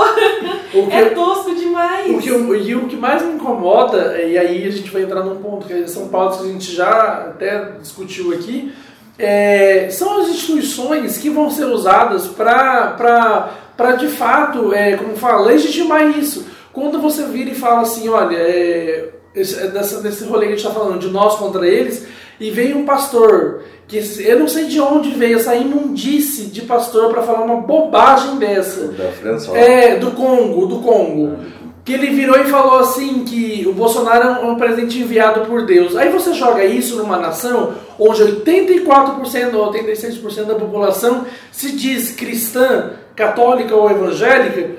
[0.71, 2.11] Que, é tosco demais.
[2.11, 5.37] O que, e o que mais me incomoda, e aí a gente vai entrar num
[5.37, 8.73] ponto que são pautas que a gente já até discutiu aqui,
[9.19, 16.17] é, são as instituições que vão ser usadas para de fato, é, como fala, legitimar
[16.17, 16.47] isso.
[16.73, 20.57] Quando você vira e fala assim, olha, é, esse, é dessa, desse rolê que a
[20.57, 22.07] gente está falando, de nós contra eles,
[22.41, 27.11] e vem um pastor que eu não sei de onde veio essa imundice de pastor
[27.11, 28.89] para falar uma bobagem dessa.
[28.89, 29.57] Da França.
[29.57, 31.39] É, do Congo, do Congo.
[31.85, 35.97] Que ele virou e falou assim que o Bolsonaro é um presidente enviado por Deus.
[35.97, 42.91] Aí você joga isso numa nação onde 84% ou 86% da população se diz cristã,
[43.17, 44.77] católica ou evangélica.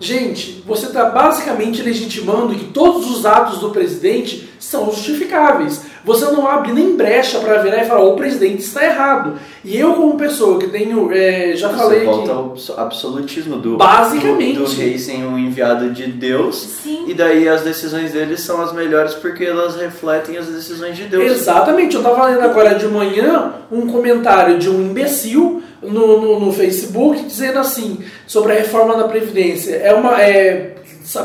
[0.00, 5.80] Gente, você está basicamente legitimando que todos os atos do presidente são justificáveis.
[6.04, 9.38] Você não abre nem brecha para virar e falar o presidente está errado.
[9.64, 12.54] E eu como pessoa que tenho, é, já Você falei volta que ao
[12.84, 14.58] absolutismo do, Basicamente.
[14.58, 16.56] do, do rei sem o enviado de Deus.
[16.82, 17.06] Sim.
[17.08, 21.32] E daí as decisões deles são as melhores porque elas refletem as decisões de Deus.
[21.32, 26.52] Exatamente, eu estava lendo agora de manhã um comentário de um imbecil no, no, no
[26.52, 29.76] Facebook dizendo assim sobre a reforma da Previdência.
[29.76, 30.20] É uma.
[30.20, 30.74] É,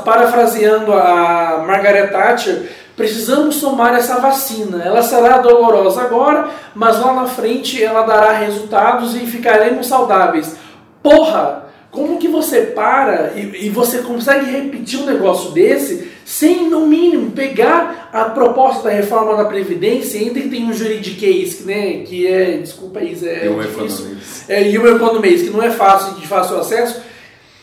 [0.06, 4.84] parafraseando a Margaret Thatcher, precisamos tomar essa vacina.
[4.84, 10.56] Ela será dolorosa agora, mas lá na frente ela dará resultados e ficaremos saudáveis.
[11.02, 11.64] Porra!
[11.92, 17.30] Como que você para e, e você consegue repetir um negócio desse sem, no mínimo,
[17.32, 22.58] pegar a proposta da reforma da Previdência, ainda que tem um juridiquês, né, que é,
[22.58, 24.54] desculpa aí, é E difícil, economista.
[24.54, 27.02] é, e o economês, que não é fácil de fácil acesso,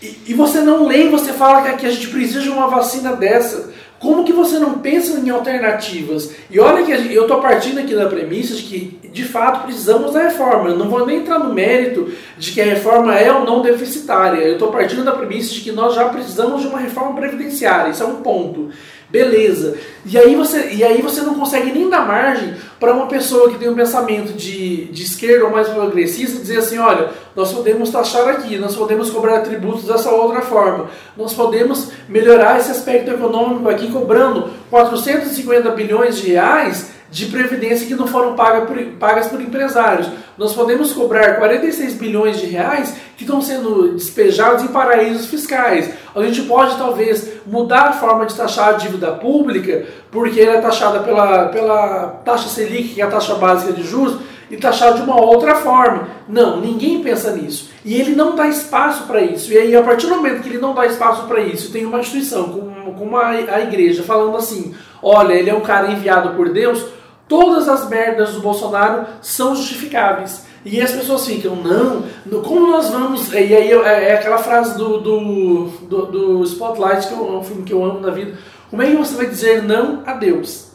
[0.00, 2.68] e, e você não lê e você fala que aqui a gente precisa de uma
[2.68, 3.72] vacina dessa.
[4.00, 6.34] Como que você não pensa em alternativas?
[6.50, 10.22] E olha que eu estou partindo aqui da premissa de que, de fato, precisamos da
[10.22, 10.70] reforma.
[10.70, 14.38] Eu não vou nem entrar no mérito de que a reforma é ou não deficitária.
[14.38, 17.90] Eu estou partindo da premissa de que nós já precisamos de uma reforma previdenciária.
[17.90, 18.70] Isso é um ponto.
[19.10, 19.76] Beleza.
[20.06, 23.58] E aí você, e aí você não consegue nem dar margem para uma pessoa que
[23.58, 28.28] tem um pensamento de, de esquerda ou mais progressista dizer assim, olha, nós podemos taxar
[28.28, 33.90] aqui, nós podemos cobrar tributos dessa outra forma, nós podemos melhorar esse aspecto econômico aqui
[33.90, 40.08] cobrando 450 bilhões de reais de previdência que não foram paga por- pagas por empresários.
[40.38, 45.90] Nós podemos cobrar 46 bilhões de reais que estão sendo despejados em paraísos fiscais.
[46.14, 50.60] A gente pode talvez mudar a forma de taxar a dívida pública, porque ela é
[50.60, 54.16] taxada pela, pela taxa Selic, que é a taxa básica de juros,
[54.50, 56.08] e taxar de uma outra forma.
[56.28, 57.70] Não, ninguém pensa nisso.
[57.84, 59.52] E ele não dá espaço para isso.
[59.52, 62.00] E aí, a partir do momento que ele não dá espaço para isso, tem uma
[62.00, 66.48] instituição, como, como a, a igreja, falando assim: olha, ele é um cara enviado por
[66.48, 66.84] Deus,
[67.30, 70.44] todas as merdas do Bolsonaro são justificáveis.
[70.64, 72.02] E as pessoas ficam, não,
[72.42, 73.32] como nós vamos.
[73.32, 77.62] E aí é, é aquela frase do, do, do, do Spotlight, que é um filme
[77.62, 78.36] que eu amo na vida.
[78.68, 80.68] Como é que você vai dizer não a Deus?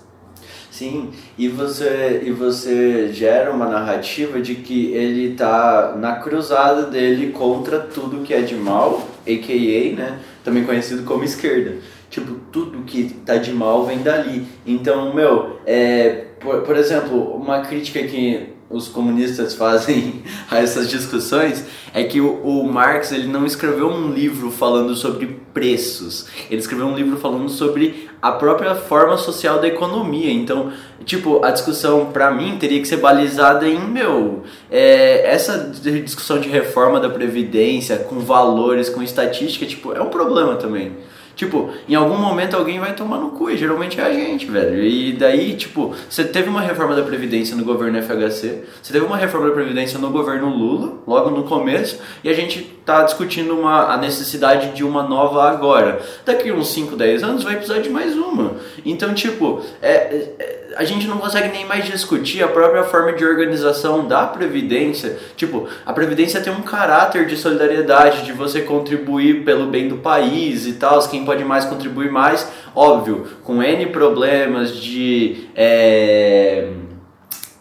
[0.72, 7.32] Sim, e você, e você gera uma narrativa de que ele tá na cruzada dele
[7.32, 11.78] contra tudo que é de mal, a.k.a., né, também conhecido como esquerda.
[12.16, 14.48] Tipo, tudo que tá de mal vem dali.
[14.66, 21.66] Então, meu, é, por, por exemplo, uma crítica que os comunistas fazem a essas discussões
[21.94, 26.28] é que o, o Marx ele não escreveu um livro falando sobre preços.
[26.50, 30.32] Ele escreveu um livro falando sobre a própria forma social da economia.
[30.32, 30.72] Então,
[31.04, 35.70] tipo, a discussão pra mim teria que ser balizada em, meu, é, essa
[36.02, 40.94] discussão de reforma da previdência com valores, com estatística, tipo, é um problema também.
[41.36, 44.84] Tipo, em algum momento alguém vai tomar no cu, e geralmente é a gente, velho.
[44.84, 49.18] E daí, tipo, você teve uma reforma da Previdência no governo FHC, você teve uma
[49.18, 53.94] reforma da Previdência no governo Lula, logo no começo, e a gente tá discutindo uma,
[53.94, 56.00] a necessidade de uma nova agora.
[56.24, 58.58] Daqui uns 5, 10 anos vai precisar de mais uma.
[58.86, 59.92] Então, tipo, é,
[60.40, 65.18] é- a gente não consegue nem mais discutir a própria forma de organização da Previdência.
[65.36, 70.68] Tipo, a Previdência tem um caráter de solidariedade, de você contribuir pelo bem do país
[70.68, 75.48] e tal, quem pode mais contribuir mais, óbvio, com N problemas de.
[75.56, 76.70] é,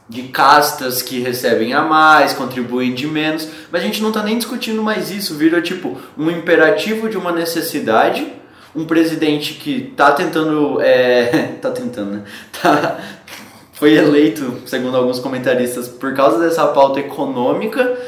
[0.08, 4.36] de castas que recebem a mais, contribuem de menos, mas a gente não tá nem
[4.36, 8.26] discutindo mais isso, vira tipo um imperativo de uma necessidade,
[8.76, 12.22] um presidente que tá tentando, é, tá tentando, né?
[12.60, 12.98] Tá,
[13.72, 17.98] foi eleito, segundo alguns comentaristas, por causa dessa pauta econômica,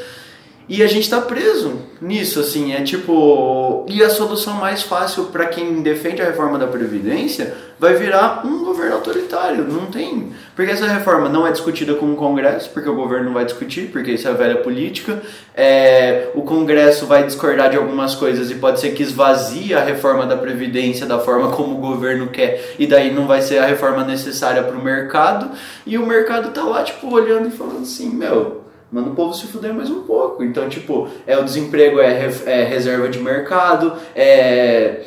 [0.69, 3.85] e a gente tá preso nisso, assim, é tipo.
[3.87, 8.65] E a solução mais fácil para quem defende a reforma da Previdência vai virar um
[8.65, 10.33] governo autoritário, não tem.
[10.55, 13.91] Porque essa reforma não é discutida com o Congresso, porque o governo não vai discutir,
[13.91, 15.21] porque isso é velha política.
[15.55, 20.25] É, o Congresso vai discordar de algumas coisas e pode ser que esvazie a reforma
[20.25, 24.03] da Previdência da forma como o governo quer, e daí não vai ser a reforma
[24.03, 25.51] necessária para o mercado.
[25.85, 28.56] E o mercado tá lá, tipo, olhando e falando assim: meu,
[28.91, 30.43] manda o povo se fuder mais um pouco.
[30.43, 35.03] Então, tipo, é o desemprego é, é reserva de mercado, é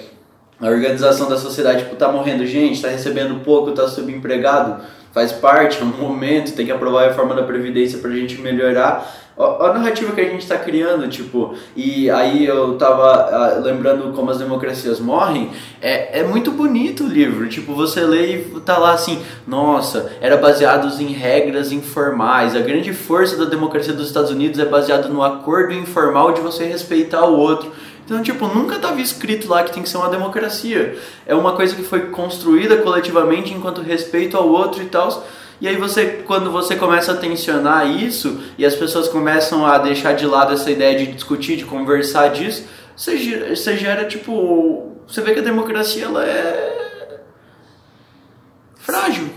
[0.60, 5.80] a organização da sociedade, tipo, tá morrendo gente, tá recebendo pouco, tá subempregado, faz parte,
[5.80, 9.29] é um momento, tem que aprovar a reforma da Previdência pra gente melhorar.
[9.40, 14.30] A narrativa que a gente tá criando, tipo, e aí eu tava ah, lembrando como
[14.30, 15.50] as democracias morrem,
[15.80, 20.36] é, é muito bonito o livro, tipo, você lê e tá lá assim, nossa, era
[20.36, 25.22] baseado em regras informais, a grande força da democracia dos Estados Unidos é baseada no
[25.22, 27.72] acordo informal de você respeitar o outro.
[28.04, 30.98] Então, tipo, nunca estava escrito lá que tem que ser uma democracia.
[31.24, 35.24] É uma coisa que foi construída coletivamente enquanto respeito ao outro e tal.
[35.60, 40.14] E aí você, quando você começa a tensionar isso e as pessoas começam a deixar
[40.14, 42.66] de lado essa ideia de discutir, de conversar disso,
[42.96, 47.20] você gera, você gera tipo, você vê que a democracia ela é
[48.76, 49.29] frágil.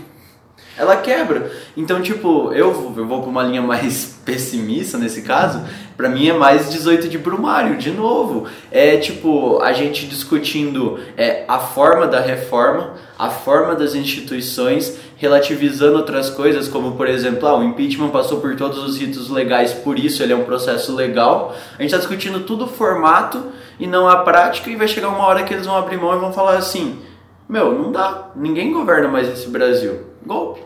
[0.76, 1.52] Ela quebra.
[1.76, 5.62] Então, tipo, eu, eu vou pra uma linha mais pessimista nesse caso.
[5.96, 8.48] Pra mim é mais 18 de Brumário, de novo.
[8.72, 15.96] É tipo, a gente discutindo é, a forma da reforma, a forma das instituições, relativizando
[15.96, 19.96] outras coisas, como por exemplo, ah, o impeachment passou por todos os ritos legais, por
[19.96, 21.54] isso ele é um processo legal.
[21.78, 23.44] A gente está discutindo tudo o formato
[23.78, 26.18] e não a prática, e vai chegar uma hora que eles vão abrir mão e
[26.18, 26.98] vão falar assim:
[27.48, 30.03] meu, não dá, ninguém governa mais esse Brasil.
[30.24, 30.62] Golpe.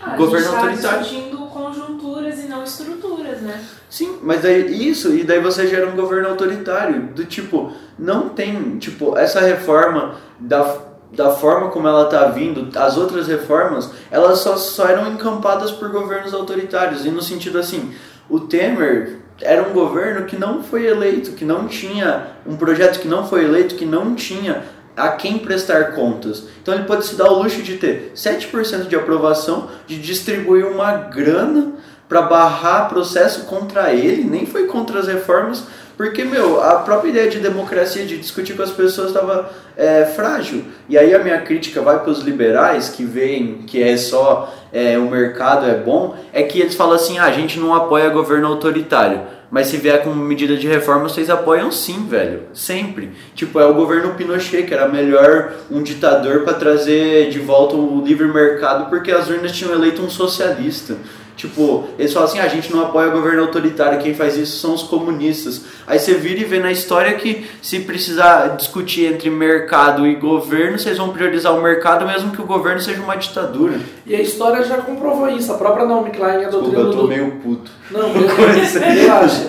[0.00, 0.98] Ah, Governo a gente autoritário.
[0.98, 3.64] tá discutindo conjunturas e não estruturas, né?
[3.90, 8.78] Sim, mas daí isso, e daí você gera um governo autoritário, do tipo, não tem,
[8.78, 10.76] tipo, essa reforma da,
[11.12, 15.88] da forma como ela tá vindo, as outras reformas, elas só, só eram encampadas por
[15.90, 17.92] governos autoritários, e no sentido assim,
[18.30, 23.08] o Temer era um governo que não foi eleito, que não tinha um projeto que
[23.08, 24.62] não foi eleito, que não tinha
[24.98, 26.44] a quem prestar contas.
[26.60, 30.92] Então ele pode se dar o luxo de ter 7% de aprovação, de distribuir uma
[30.92, 31.72] grana
[32.08, 35.64] para barrar processo contra ele, nem foi contra as reformas,
[35.98, 40.62] porque, meu, a própria ideia de democracia, de discutir com as pessoas estava é, frágil.
[40.88, 44.96] E aí a minha crítica vai para os liberais, que veem que é só é,
[44.96, 48.46] o mercado é bom, é que eles falam assim, ah, a gente não apoia governo
[48.46, 49.22] autoritário.
[49.50, 52.42] Mas se vier com medida de reforma, vocês apoiam sim, velho.
[52.52, 53.12] Sempre.
[53.34, 58.04] Tipo, é o governo Pinochet, que era melhor um ditador para trazer de volta o
[58.04, 60.96] livre mercado, porque as urnas tinham eleito um socialista.
[61.38, 64.58] Tipo, eles falam assim, ah, a gente não apoia o governo autoritário, quem faz isso
[64.58, 65.62] são os comunistas.
[65.86, 70.76] Aí você vira e vê na história que se precisar discutir entre mercado e governo,
[70.76, 73.78] vocês vão priorizar o mercado mesmo que o governo seja uma ditadura.
[74.04, 75.52] E a história já comprovou isso.
[75.52, 77.06] A própria Naomi Klein, a doutrina do...
[77.06, 77.70] meio puto.
[77.88, 79.46] Não, relaxa.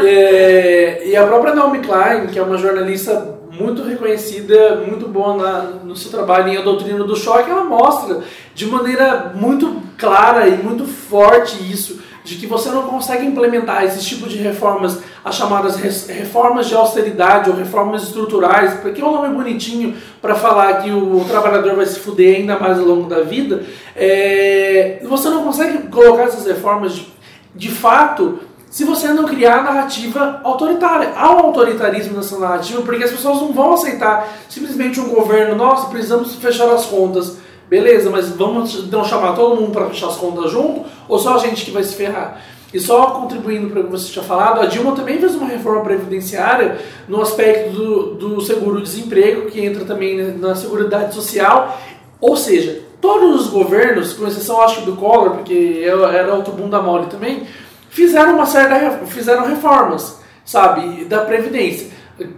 [0.00, 5.62] É, e a própria Naomi Klein, que é uma jornalista muito reconhecida, muito boa na,
[5.84, 8.20] no seu trabalho em A Doutrina do Choque, ela mostra
[8.54, 14.00] de maneira muito clara e muito forte isso, de que você não consegue implementar esse
[14.04, 15.76] tipo de reformas, as chamadas
[16.06, 21.24] reformas de austeridade ou reformas estruturais, porque é um nome bonitinho para falar que o
[21.28, 23.64] trabalhador vai se fuder ainda mais ao longo da vida,
[23.96, 27.08] é, você não consegue colocar essas reformas de,
[27.54, 28.38] de fato
[28.70, 31.12] se você não criar a narrativa autoritária.
[31.14, 35.88] Há um autoritarismo nessa narrativa porque as pessoas não vão aceitar simplesmente um governo, nossa,
[35.88, 37.36] precisamos fechar as contas.
[37.72, 41.38] Beleza, mas vamos então chamar todo mundo para fechar as contas junto ou só a
[41.38, 42.38] gente que vai se ferrar?
[42.70, 45.80] E só contribuindo para o que você tinha falado, a Dilma também fez uma reforma
[45.80, 46.76] previdenciária
[47.08, 51.80] no aspecto do, do seguro-desemprego, que entra também na Seguridade Social.
[52.20, 57.06] Ou seja, todos os governos, com exceção acho do Collor, porque era outro bunda mole
[57.06, 57.44] também,
[57.88, 61.86] fizeram uma certa fizeram reformas, sabe, da previdência.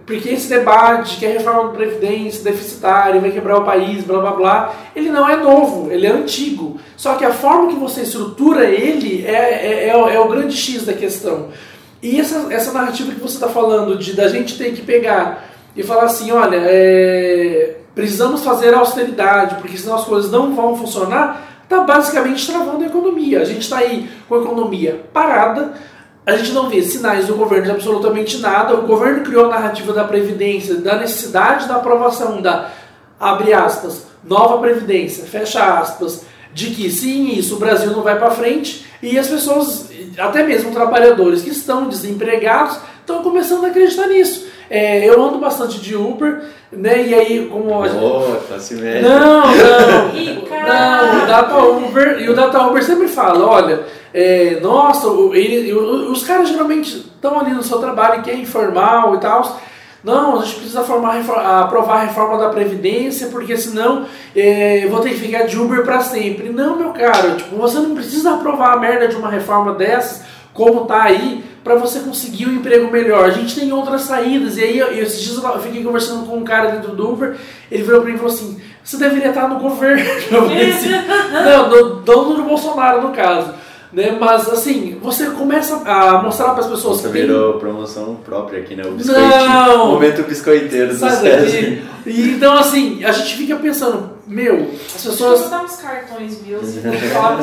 [0.07, 4.31] Porque esse debate que a reforma da previdência deficitária vai quebrar o país, blá blá
[4.33, 6.79] blá, ele não é novo, ele é antigo.
[6.97, 10.57] Só que a forma que você estrutura ele é, é, é, o- é o grande
[10.57, 11.49] X da questão.
[12.03, 15.45] E essa, essa narrativa que você está falando de da gente ter que pegar
[15.77, 21.59] e falar assim, olha, é, precisamos fazer austeridade, porque senão as coisas não vão funcionar,
[21.65, 23.41] está basicamente travando a economia.
[23.41, 25.73] A gente está aí com a economia parada,
[26.27, 28.75] a gente não vê sinais do governo de absolutamente nada.
[28.75, 32.71] O governo criou a narrativa da Previdência, da necessidade da aprovação da,
[33.21, 38.31] abre aspas, nova Previdência, fecha aspas, de que sim, isso, o Brasil não vai para
[38.31, 44.47] frente e as pessoas, até mesmo trabalhadores que estão desempregados, estão começando a acreditar nisso.
[44.71, 47.07] É, eu ando bastante de Uber, né?
[47.07, 49.03] E aí, como a gente- classe média.
[49.07, 50.09] não, não.
[50.11, 50.55] Rica!
[50.55, 53.83] Não, o Data Uber, e o Data Uber sempre fala, olha,
[54.15, 59.19] é, nossa, ele- os caras geralmente estão ali no seu trabalho que é informal e
[59.19, 59.61] tal.
[60.05, 61.19] Não, a gente precisa formar,
[61.63, 64.05] aprovar a reforma da Previdência, porque senão
[64.37, 66.51] é, eu vou ter que ficar de Uber para sempre.
[66.51, 70.85] Não, meu caro, tipo, você não precisa aprovar a merda de uma reforma dessas, como
[70.85, 73.25] tá aí, para você conseguir um emprego melhor.
[73.25, 74.59] A gente tem outras saídas.
[74.59, 77.37] E aí, eu, esses dias eu fiquei conversando com um cara dentro do Uber,
[77.73, 80.05] ele virou para mim e falou assim: você deveria estar no governo.
[80.05, 80.91] Assim,
[81.33, 83.64] não, no, dono do Bolsonaro, no caso.
[83.95, 84.17] Né?
[84.19, 88.61] Mas assim, você começa a mostrar para as pessoas Você que tem- virou promoção própria
[88.61, 88.83] aqui, né?
[88.87, 89.29] O biscoitinho.
[89.29, 89.87] Não!
[89.93, 91.47] Momento biscoiteiro do César.
[92.05, 94.61] E, então, assim, a gente fica pensando, meu, as
[95.03, 95.41] Deixa eu pessoas.
[95.43, 96.81] botar uns cartões meus e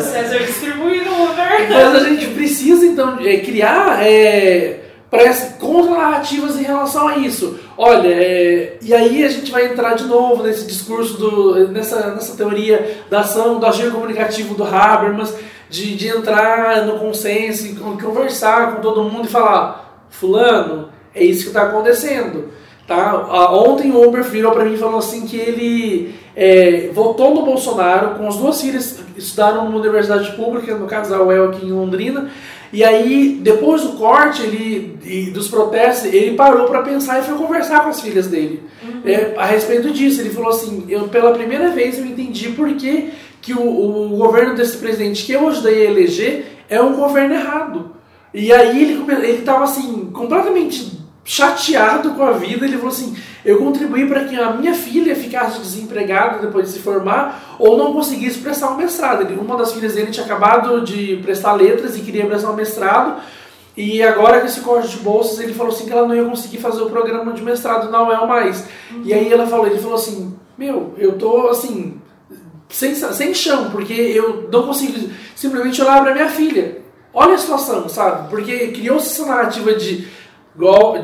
[0.04, 1.70] César distribuir no Uber.
[1.72, 7.60] Mas a gente precisa, então, é, criar é, parece contra narrativas em relação a isso.
[7.78, 12.36] Olha, é, e aí a gente vai entrar de novo nesse discurso, do, nessa, nessa
[12.36, 15.34] teoria da ação, do agir comunicativo do Habermas,
[15.72, 21.43] de, de entrar no consenso e conversar com todo mundo e falar: Fulano, é isso
[21.43, 22.49] que está acontecendo.
[22.86, 23.26] Tá?
[23.53, 28.15] Ontem o Uber virou para mim e falou assim que ele é, votou no Bolsonaro
[28.15, 32.30] com as duas filhas estudaram numa universidade pública, no caso da UEL aqui em Londrina,
[32.74, 37.36] e aí, depois do corte ele, e dos protestos, ele parou para pensar e foi
[37.36, 39.01] conversar com as filhas dele uhum.
[39.03, 40.22] é, a respeito disso.
[40.22, 43.11] Ele falou assim: eu, pela primeira vez eu entendi por que,
[43.42, 47.96] que o, o governo desse presidente que eu ajudei a eleger é um governo errado.
[48.34, 54.08] E aí ele estava assim, completamente chateado com a vida, ele falou assim: eu contribuí
[54.08, 58.72] para que a minha filha ficasse desempregada depois de se formar ou não conseguisse prestar
[58.72, 59.24] um mestrado.
[59.24, 63.22] Ele, uma das filhas dele tinha acabado de prestar letras e queria prestar um mestrado.
[63.76, 66.58] E agora com esse corte de bolsas, ele falou assim que ela não ia conseguir
[66.58, 68.68] fazer o programa de mestrado na UEL mais.
[68.92, 69.02] Uhum.
[69.06, 72.01] E aí ela falou, ele falou assim, meu, eu tô assim,
[72.72, 76.80] sem, sem chão, porque eu não consigo simplesmente olhar para minha filha.
[77.13, 78.30] Olha a situação, sabe?
[78.30, 80.07] Porque criou-se essa narrativa de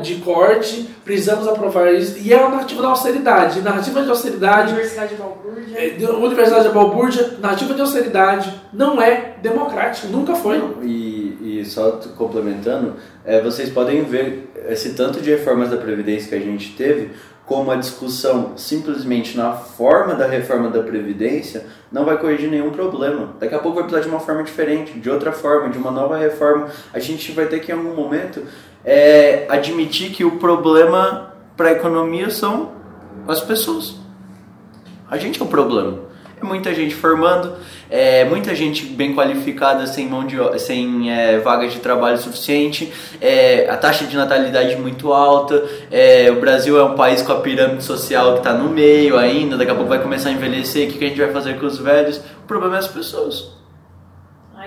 [0.02, 2.18] de corte, precisamos aprovar isso.
[2.18, 3.62] E é a narrativa da austeridade.
[3.62, 4.72] Narrativa de austeridade.
[4.72, 5.78] Universidade de Balbúrdia.
[5.78, 10.58] É, Universidade de Balbúrdia, narrativa de austeridade não é democrática, nunca foi.
[10.58, 16.28] Não, e, e só complementando, é, vocês podem ver esse tanto de reformas da Previdência
[16.28, 17.10] que a gente teve,
[17.48, 23.30] como a discussão simplesmente na forma da reforma da Previdência não vai corrigir nenhum problema.
[23.40, 26.18] Daqui a pouco vai precisar de uma forma diferente, de outra forma, de uma nova
[26.18, 26.68] reforma.
[26.92, 28.42] A gente vai ter que em algum momento
[28.84, 32.72] é, admitir que o problema para a economia são
[33.26, 33.96] as pessoas.
[35.10, 36.00] A gente é o problema.
[36.40, 37.54] É muita gente formando,
[37.90, 43.68] é, muita gente bem qualificada sem mão de sem é, vagas de trabalho suficiente, é,
[43.68, 47.82] a taxa de natalidade muito alta, é, o Brasil é um país com a pirâmide
[47.82, 51.04] social que está no meio ainda, daqui a pouco vai começar a envelhecer, o que
[51.04, 52.18] a gente vai fazer com os velhos?
[52.18, 53.57] O problema é as pessoas.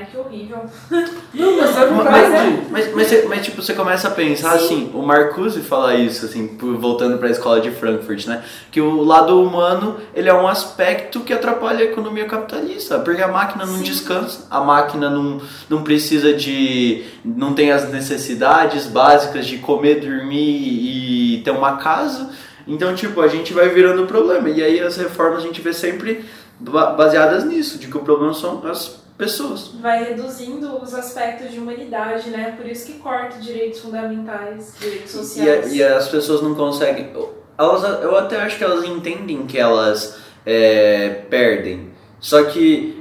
[0.01, 0.65] Ai, que horrível.
[1.33, 2.63] Não, mas é verdade.
[2.71, 4.65] Mas, mas, mas, mas, tipo, você começa a pensar Sim.
[4.65, 8.43] assim, o Marcuse fala isso, assim, voltando para a escola de Frankfurt, né?
[8.71, 13.27] Que o lado humano, ele é um aspecto que atrapalha a economia capitalista, porque a
[13.27, 13.83] máquina não Sim.
[13.83, 15.39] descansa, a máquina não,
[15.69, 17.05] não precisa de...
[17.23, 22.31] não tem as necessidades básicas de comer, dormir e ter uma casa.
[22.67, 24.49] Então, tipo, a gente vai virando o problema.
[24.49, 26.25] E aí as reformas a gente vê sempre
[26.59, 29.67] baseadas nisso, de que o problema são as pessoas.
[29.80, 32.55] Vai reduzindo os aspectos de humanidade, né?
[32.57, 35.72] Por isso que corta direitos fundamentais, direitos sociais.
[35.72, 37.11] E, e as pessoas não conseguem.
[37.55, 41.91] Elas, eu até acho que elas entendem que elas é, perdem.
[42.19, 43.00] Só que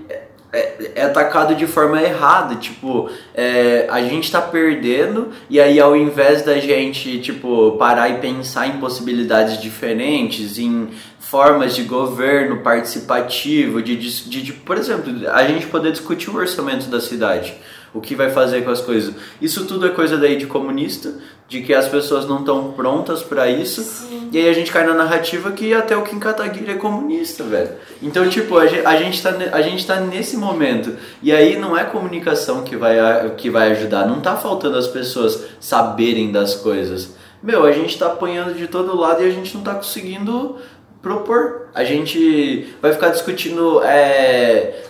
[0.52, 5.96] é, é, atacado de forma errada, tipo, é, a gente tá perdendo e aí ao
[5.96, 10.88] invés da gente, tipo, parar e pensar em possibilidades diferentes, em
[11.20, 16.86] formas de governo participativo, de, de, de, por exemplo, a gente poder discutir o orçamento
[16.88, 17.54] da cidade,
[17.94, 19.14] o que vai fazer com as coisas.
[19.40, 21.14] Isso tudo é coisa daí de comunista,
[21.50, 23.82] de que as pessoas não estão prontas para isso.
[23.82, 24.28] Sim.
[24.32, 27.70] E aí a gente cai na narrativa que até o Kim Kataguiri é comunista, velho.
[28.00, 30.96] Então, tipo, a gente, a gente, tá, a gente tá nesse momento.
[31.20, 32.96] E aí não é comunicação que vai,
[33.36, 34.06] que vai ajudar.
[34.06, 37.16] Não tá faltando as pessoas saberem das coisas.
[37.42, 40.56] Meu, a gente tá apanhando de todo lado e a gente não tá conseguindo
[41.02, 41.66] propor.
[41.74, 44.84] A gente vai ficar discutindo é,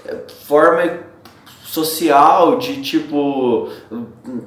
[0.44, 1.08] forma
[1.70, 3.68] social de tipo,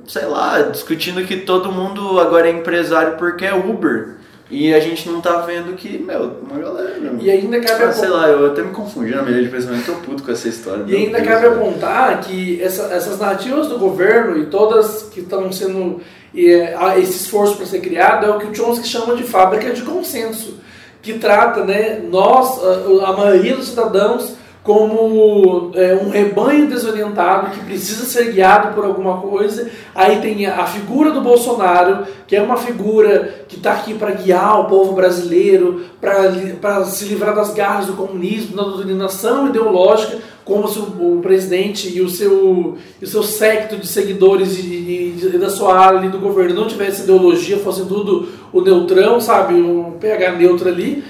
[0.06, 4.18] sei lá, discutindo que todo mundo agora é empresário porque é Uber.
[4.52, 7.00] E a gente não tá vendo que, meu, uma galera.
[7.00, 7.86] Meu, e ainda cabe.
[7.86, 10.50] Ah, sei lá, eu até me confundi na medida de pensamento, tô puto com essa
[10.50, 10.84] história.
[10.86, 11.56] E ainda Deus cabe Deus.
[11.56, 16.02] apontar que essa, essas narrativas do governo e todas que estão sendo.
[16.34, 16.50] E,
[16.98, 20.62] esse esforço para ser criado é o que o Chomsky chama de fábrica de consenso
[21.02, 22.60] que trata né, nós,
[23.04, 29.18] a maioria dos cidadãos, como é, um rebanho desorientado que precisa ser guiado por alguma
[29.18, 29.70] coisa.
[29.93, 34.61] Aí tem a, figura do Bolsonaro, que é uma figura que está aqui para guiar
[34.61, 40.80] o povo brasileiro, para se livrar das garras do comunismo, da doutrinação ideológica, como se
[40.80, 45.38] o, o presidente e o seu, e o seu secto de seguidores e, e, e
[45.38, 50.32] da sua área do governo não tivesse ideologia, fosse tudo o neutrão, sabe, um PH
[50.34, 51.03] neutro ali.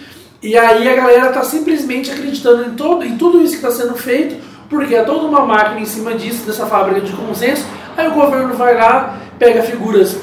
[0.44, 3.96] E aí a galera está simplesmente acreditando em, todo, em tudo isso que está sendo
[3.96, 4.36] feito,
[4.70, 7.66] porque é toda uma máquina em cima disso, dessa fábrica de consenso.
[7.96, 10.18] Aí o governo vai lá, pega figuras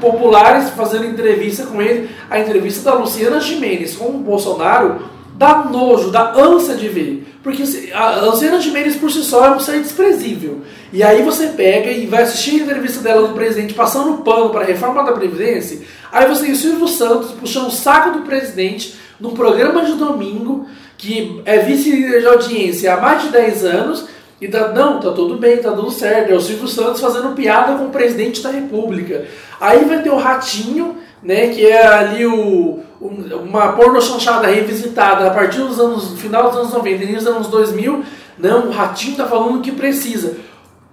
[0.00, 2.10] populares fazendo entrevista com ele.
[2.28, 5.02] A entrevista da Luciana Gimenez com o Bolsonaro
[5.36, 7.24] dá nojo, dá ânsia de ver.
[7.40, 10.62] Porque a Luciana Gimenez por si só é um ser desprezível.
[10.92, 14.62] E aí você pega e vai assistir a entrevista dela do presidente passando pano para
[14.62, 15.80] a reforma da Previdência.
[16.10, 20.66] Aí você tem o Silvio Santos puxando o saco do presidente num programa de domingo,
[20.96, 24.06] que é vice-líder de audiência há mais de 10 anos,
[24.40, 26.30] e tá, não, tá tudo bem, tá tudo certo.
[26.30, 29.24] É o Silvio Santos fazendo piada com o presidente da República.
[29.60, 35.30] Aí vai ter o Ratinho, né, que é ali o, uma porno chanchada revisitada a
[35.30, 38.04] partir dos anos, final dos anos 90, início dos anos 2000.
[38.38, 40.36] Não, o Ratinho tá falando o que precisa.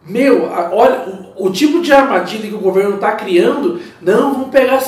[0.06, 4.82] Meu, olha, o, o, tipo de armadilha que o governo está criando, não, vamos pegar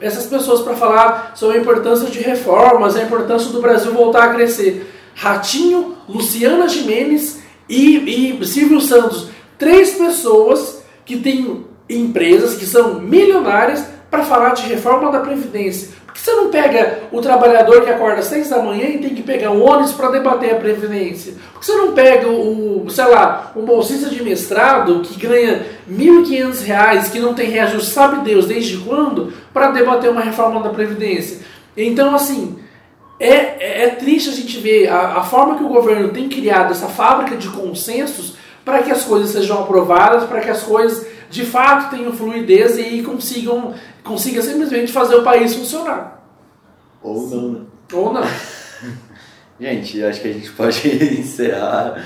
[0.00, 4.34] essas pessoas para falar sobre a importância de reformas, a importância do Brasil voltar a
[4.34, 4.92] crescer.
[5.14, 9.28] Ratinho, Luciana Jimenez e, e Silvio Santos.
[9.56, 15.90] Três pessoas que têm empresas que são milionárias para falar de reforma da Previdência.
[16.18, 19.22] Que você não pega o trabalhador que acorda às seis da manhã e tem que
[19.22, 21.34] pegar um ônibus para debater a Previdência?
[21.52, 25.94] Por que você não pega o, sei lá, um bolsista de mestrado que ganha R$
[25.94, 31.38] 1.500, que não tem reajuste, sabe Deus desde quando, para debater uma reforma da Previdência?
[31.76, 32.58] Então, assim,
[33.20, 36.72] é, é, é triste a gente ver a, a forma que o governo tem criado
[36.72, 41.44] essa fábrica de consensos para que as coisas sejam aprovadas, para que as coisas de
[41.44, 46.22] fato tenham fluidez e consigam consiga simplesmente fazer o país funcionar.
[47.02, 47.60] Ou não, né?
[47.92, 48.22] Ou não.
[49.60, 50.88] gente, acho que a gente pode
[51.20, 52.02] encerrar,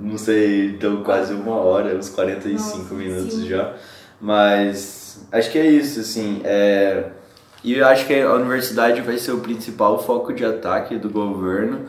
[0.00, 3.48] não sei, então quase uma hora, uns 45 Nossa, minutos sim.
[3.48, 3.74] já.
[4.20, 6.40] Mas acho que é isso, assim.
[6.44, 7.10] É...
[7.62, 11.86] E eu acho que a universidade vai ser o principal foco de ataque do governo,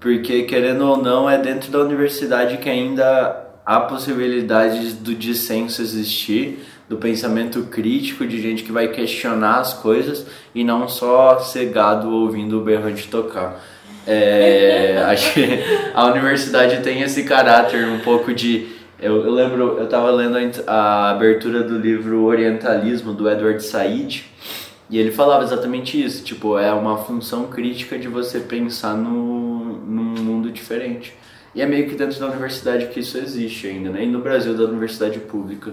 [0.00, 6.64] porque querendo ou não, é dentro da universidade que ainda há possibilidades do dissenso existir
[6.88, 12.60] do pensamento crítico, de gente que vai questionar as coisas e não só cegado ouvindo
[12.60, 13.60] o berrante tocar.
[14.06, 15.60] É, acho que
[15.94, 18.74] a universidade tem esse caráter um pouco de.
[19.00, 24.24] Eu, eu lembro, eu estava lendo a abertura do livro Orientalismo do Edward Said
[24.88, 26.22] e ele falava exatamente isso.
[26.22, 31.14] Tipo, é uma função crítica de você pensar no, num mundo diferente.
[31.54, 34.04] E é meio que dentro da universidade que isso existe ainda, né?
[34.04, 35.72] E no Brasil, da universidade pública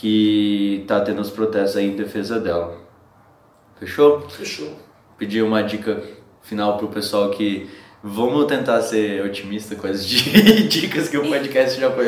[0.00, 2.74] que tá tendo os protestos aí em defesa dela.
[3.78, 4.22] Fechou?
[4.30, 4.74] Fechou.
[5.18, 6.02] Pedir uma dica
[6.40, 7.68] final pro pessoal que
[8.02, 12.06] vamos tentar ser otimista com as dicas que o podcast já foi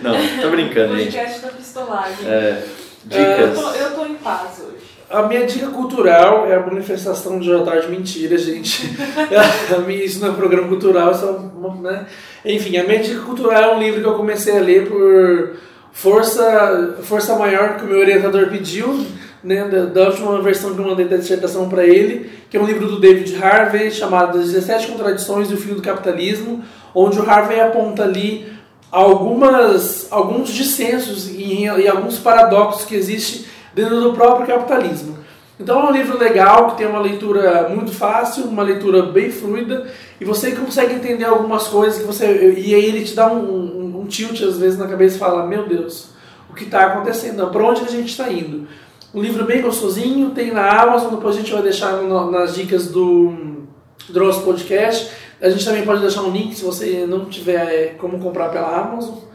[0.00, 1.12] Não, tô brincando, gente.
[1.12, 2.26] Podcast da pistolagem.
[2.26, 2.64] É,
[3.04, 3.40] dicas.
[3.40, 4.86] Eu tô, eu tô em paz hoje.
[5.10, 8.88] A minha dica cultural é a manifestação de jantar de mentira, gente.
[10.02, 12.06] isso não é programa cultural, isso é uma, né?
[12.42, 15.56] Enfim, a minha dica cultural é um livro que eu comecei a ler por
[15.96, 19.06] força, força maior que o meu orientador pediu,
[19.42, 22.66] né, da, da última versão que eu mandei da dissertação para ele, que é um
[22.66, 26.62] livro do David Harvey chamado 17 Contradições e o Fim do Capitalismo,
[26.94, 28.46] onde o Harvey aponta ali
[28.92, 35.16] algumas, alguns dissensos e, e alguns paradoxos que existem dentro do próprio capitalismo.
[35.58, 39.86] Então é um livro legal, que tem uma leitura muito fácil, uma leitura bem fluida,
[40.20, 42.54] e você consegue entender algumas coisas que você.
[42.58, 45.46] E aí ele te dá um, um, um tilt às vezes na cabeça e fala,
[45.46, 46.10] meu Deus,
[46.48, 47.46] o que está acontecendo?
[47.48, 48.68] Para onde a gente está indo?
[49.12, 52.88] Um livro bem gostosinho, tem na Amazon, depois a gente vai deixar no, nas dicas
[52.88, 53.66] do,
[54.08, 55.10] do nosso podcast.
[55.40, 59.16] A gente também pode deixar um link se você não tiver como comprar pela Amazon.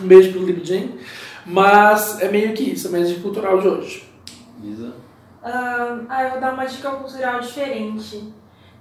[0.00, 1.00] Um beijo pro Lib Jane.
[1.44, 4.04] Mas é meio que isso, é a média cultural de hoje.
[4.62, 4.88] Isa?
[5.42, 8.32] Uh, ah, eu vou dar uma dica cultural diferente.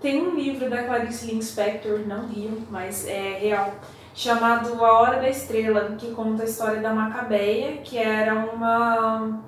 [0.02, 3.74] Tem um livro da Clarice Lispector, não rio, mas é real,
[4.18, 9.40] chamado A Hora da Estrela, que conta a história da Macabeia, que era uma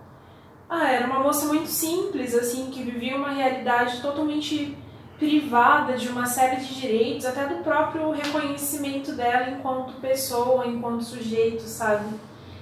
[0.70, 4.78] ah, era uma moça muito simples, assim, que vivia uma realidade totalmente
[5.18, 11.64] privada de uma série de direitos, até do próprio reconhecimento dela enquanto pessoa, enquanto sujeito,
[11.64, 12.08] sabe?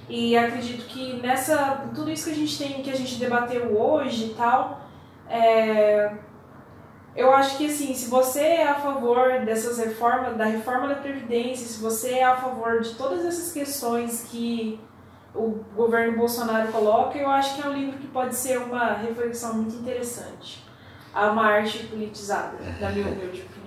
[0.08, 4.28] E acredito que nessa tudo isso que a gente tem, que a gente debateu hoje
[4.28, 4.80] e tal,
[5.28, 6.10] é,
[7.18, 11.66] eu acho que assim, se você é a favor dessas reformas, da reforma da previdência,
[11.66, 14.78] se você é a favor de todas essas questões que
[15.34, 19.54] o governo Bolsonaro coloca, eu acho que é um livro que pode ser uma reflexão
[19.54, 20.64] muito interessante.
[21.12, 23.48] Há uma arte politizada, na minha opinião.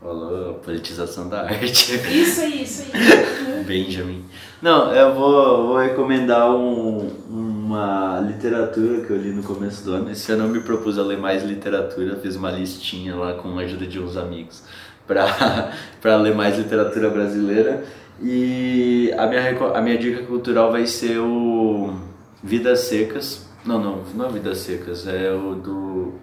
[0.00, 1.94] Falou politização da arte.
[1.94, 3.64] Isso aí, isso aí.
[3.64, 4.24] Benjamin.
[4.62, 10.10] Não, eu vou, vou recomendar um, uma literatura que eu li no começo do ano.
[10.10, 13.62] Esse ano eu me propus a ler mais literatura, fiz uma listinha lá com a
[13.62, 14.62] ajuda de uns amigos
[15.06, 17.84] para ler mais literatura brasileira.
[18.22, 21.94] E a minha, a minha dica cultural vai ser o
[22.42, 23.46] Vidas Secas.
[23.64, 26.14] Não, não, não é Vidas Secas, é o do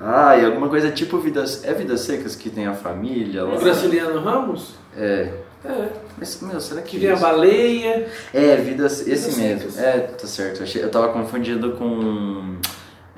[0.00, 1.64] Ah, e alguma coisa tipo Vidas.
[1.64, 3.54] É Vidas Secas que tem a família lá?
[3.54, 4.74] O Graciliano Ramos?
[4.96, 5.32] É.
[5.64, 5.88] É.
[6.16, 6.92] Mas, meu, será que.
[6.92, 8.06] Que tem a baleia.
[8.32, 9.00] É, Vidas.
[9.06, 9.70] Esse Vidas mesmo.
[9.72, 9.78] Secas.
[9.84, 10.58] É, tá certo.
[10.58, 12.56] Eu, achei- eu tava confundindo com.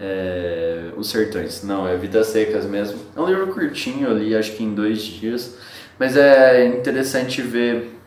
[0.01, 1.63] É, Os Sertões.
[1.63, 2.99] Não, é Vidas Secas mesmo.
[3.15, 5.57] É um livro curtinho, eu li acho que em dois dias.
[5.99, 7.99] Mas é interessante ver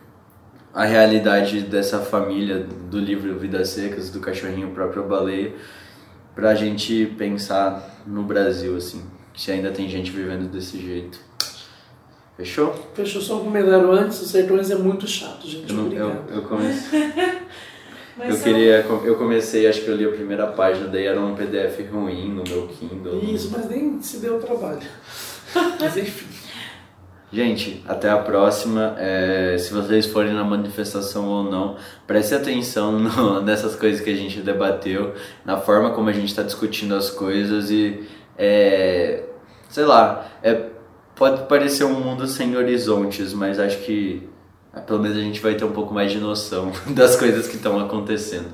[0.74, 5.52] a realidade dessa família do livro Vidas Secas, do cachorrinho próprio baleia,
[6.34, 9.02] pra gente pensar no Brasil, assim.
[9.36, 11.18] Se ainda tem gente vivendo desse jeito.
[12.36, 12.74] Fechou?
[12.94, 15.70] Fechou só um comentário antes, os sertões é muito chato, gente.
[15.70, 17.12] Eu, não- eu, eu comecei.
[18.16, 21.80] Eu queria, eu comecei, acho que eu li a primeira página, daí era um PDF
[21.92, 23.18] ruim no meu Kindle.
[23.24, 24.78] Isso, mas nem se deu trabalho.
[25.80, 26.26] Mas enfim.
[27.34, 28.94] Gente, até a próxima.
[28.96, 31.76] É, se vocês forem na manifestação ou não,
[32.06, 35.14] preste atenção no- nessas coisas que a gente debateu,
[35.44, 38.04] na forma como a gente está discutindo as coisas e,
[38.38, 39.24] é,
[39.68, 40.66] sei lá, é,
[41.16, 44.28] pode parecer um mundo sem horizontes, mas acho que
[44.72, 47.56] ah, pelo menos a gente vai ter um pouco mais de noção das coisas que
[47.56, 48.50] estão acontecendo.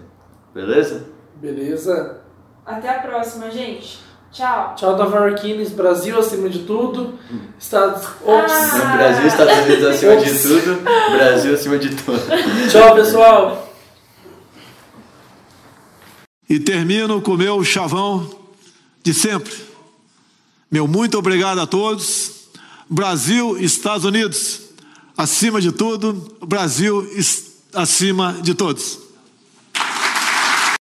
[0.54, 1.04] Beleza?
[1.36, 2.22] Beleza?
[2.64, 3.98] Até a próxima, gente.
[4.32, 4.74] Tchau.
[4.76, 5.70] Tchau, Tavarquines.
[5.70, 7.18] Brasil acima de tudo.
[7.58, 8.06] Estados.
[8.24, 8.52] Ops.
[8.52, 8.96] Ah.
[8.96, 12.22] Brasil, Estados Unidos acima de tudo, Brasil acima de tudo.
[12.70, 13.74] Tchau, pessoal.
[16.48, 18.28] E termino com o meu chavão
[19.02, 19.52] de sempre.
[20.70, 22.48] Meu muito obrigado a todos.
[22.88, 24.62] Brasil, Estados Unidos,
[25.16, 27.08] acima de tudo, Brasil
[27.72, 29.09] acima de todos.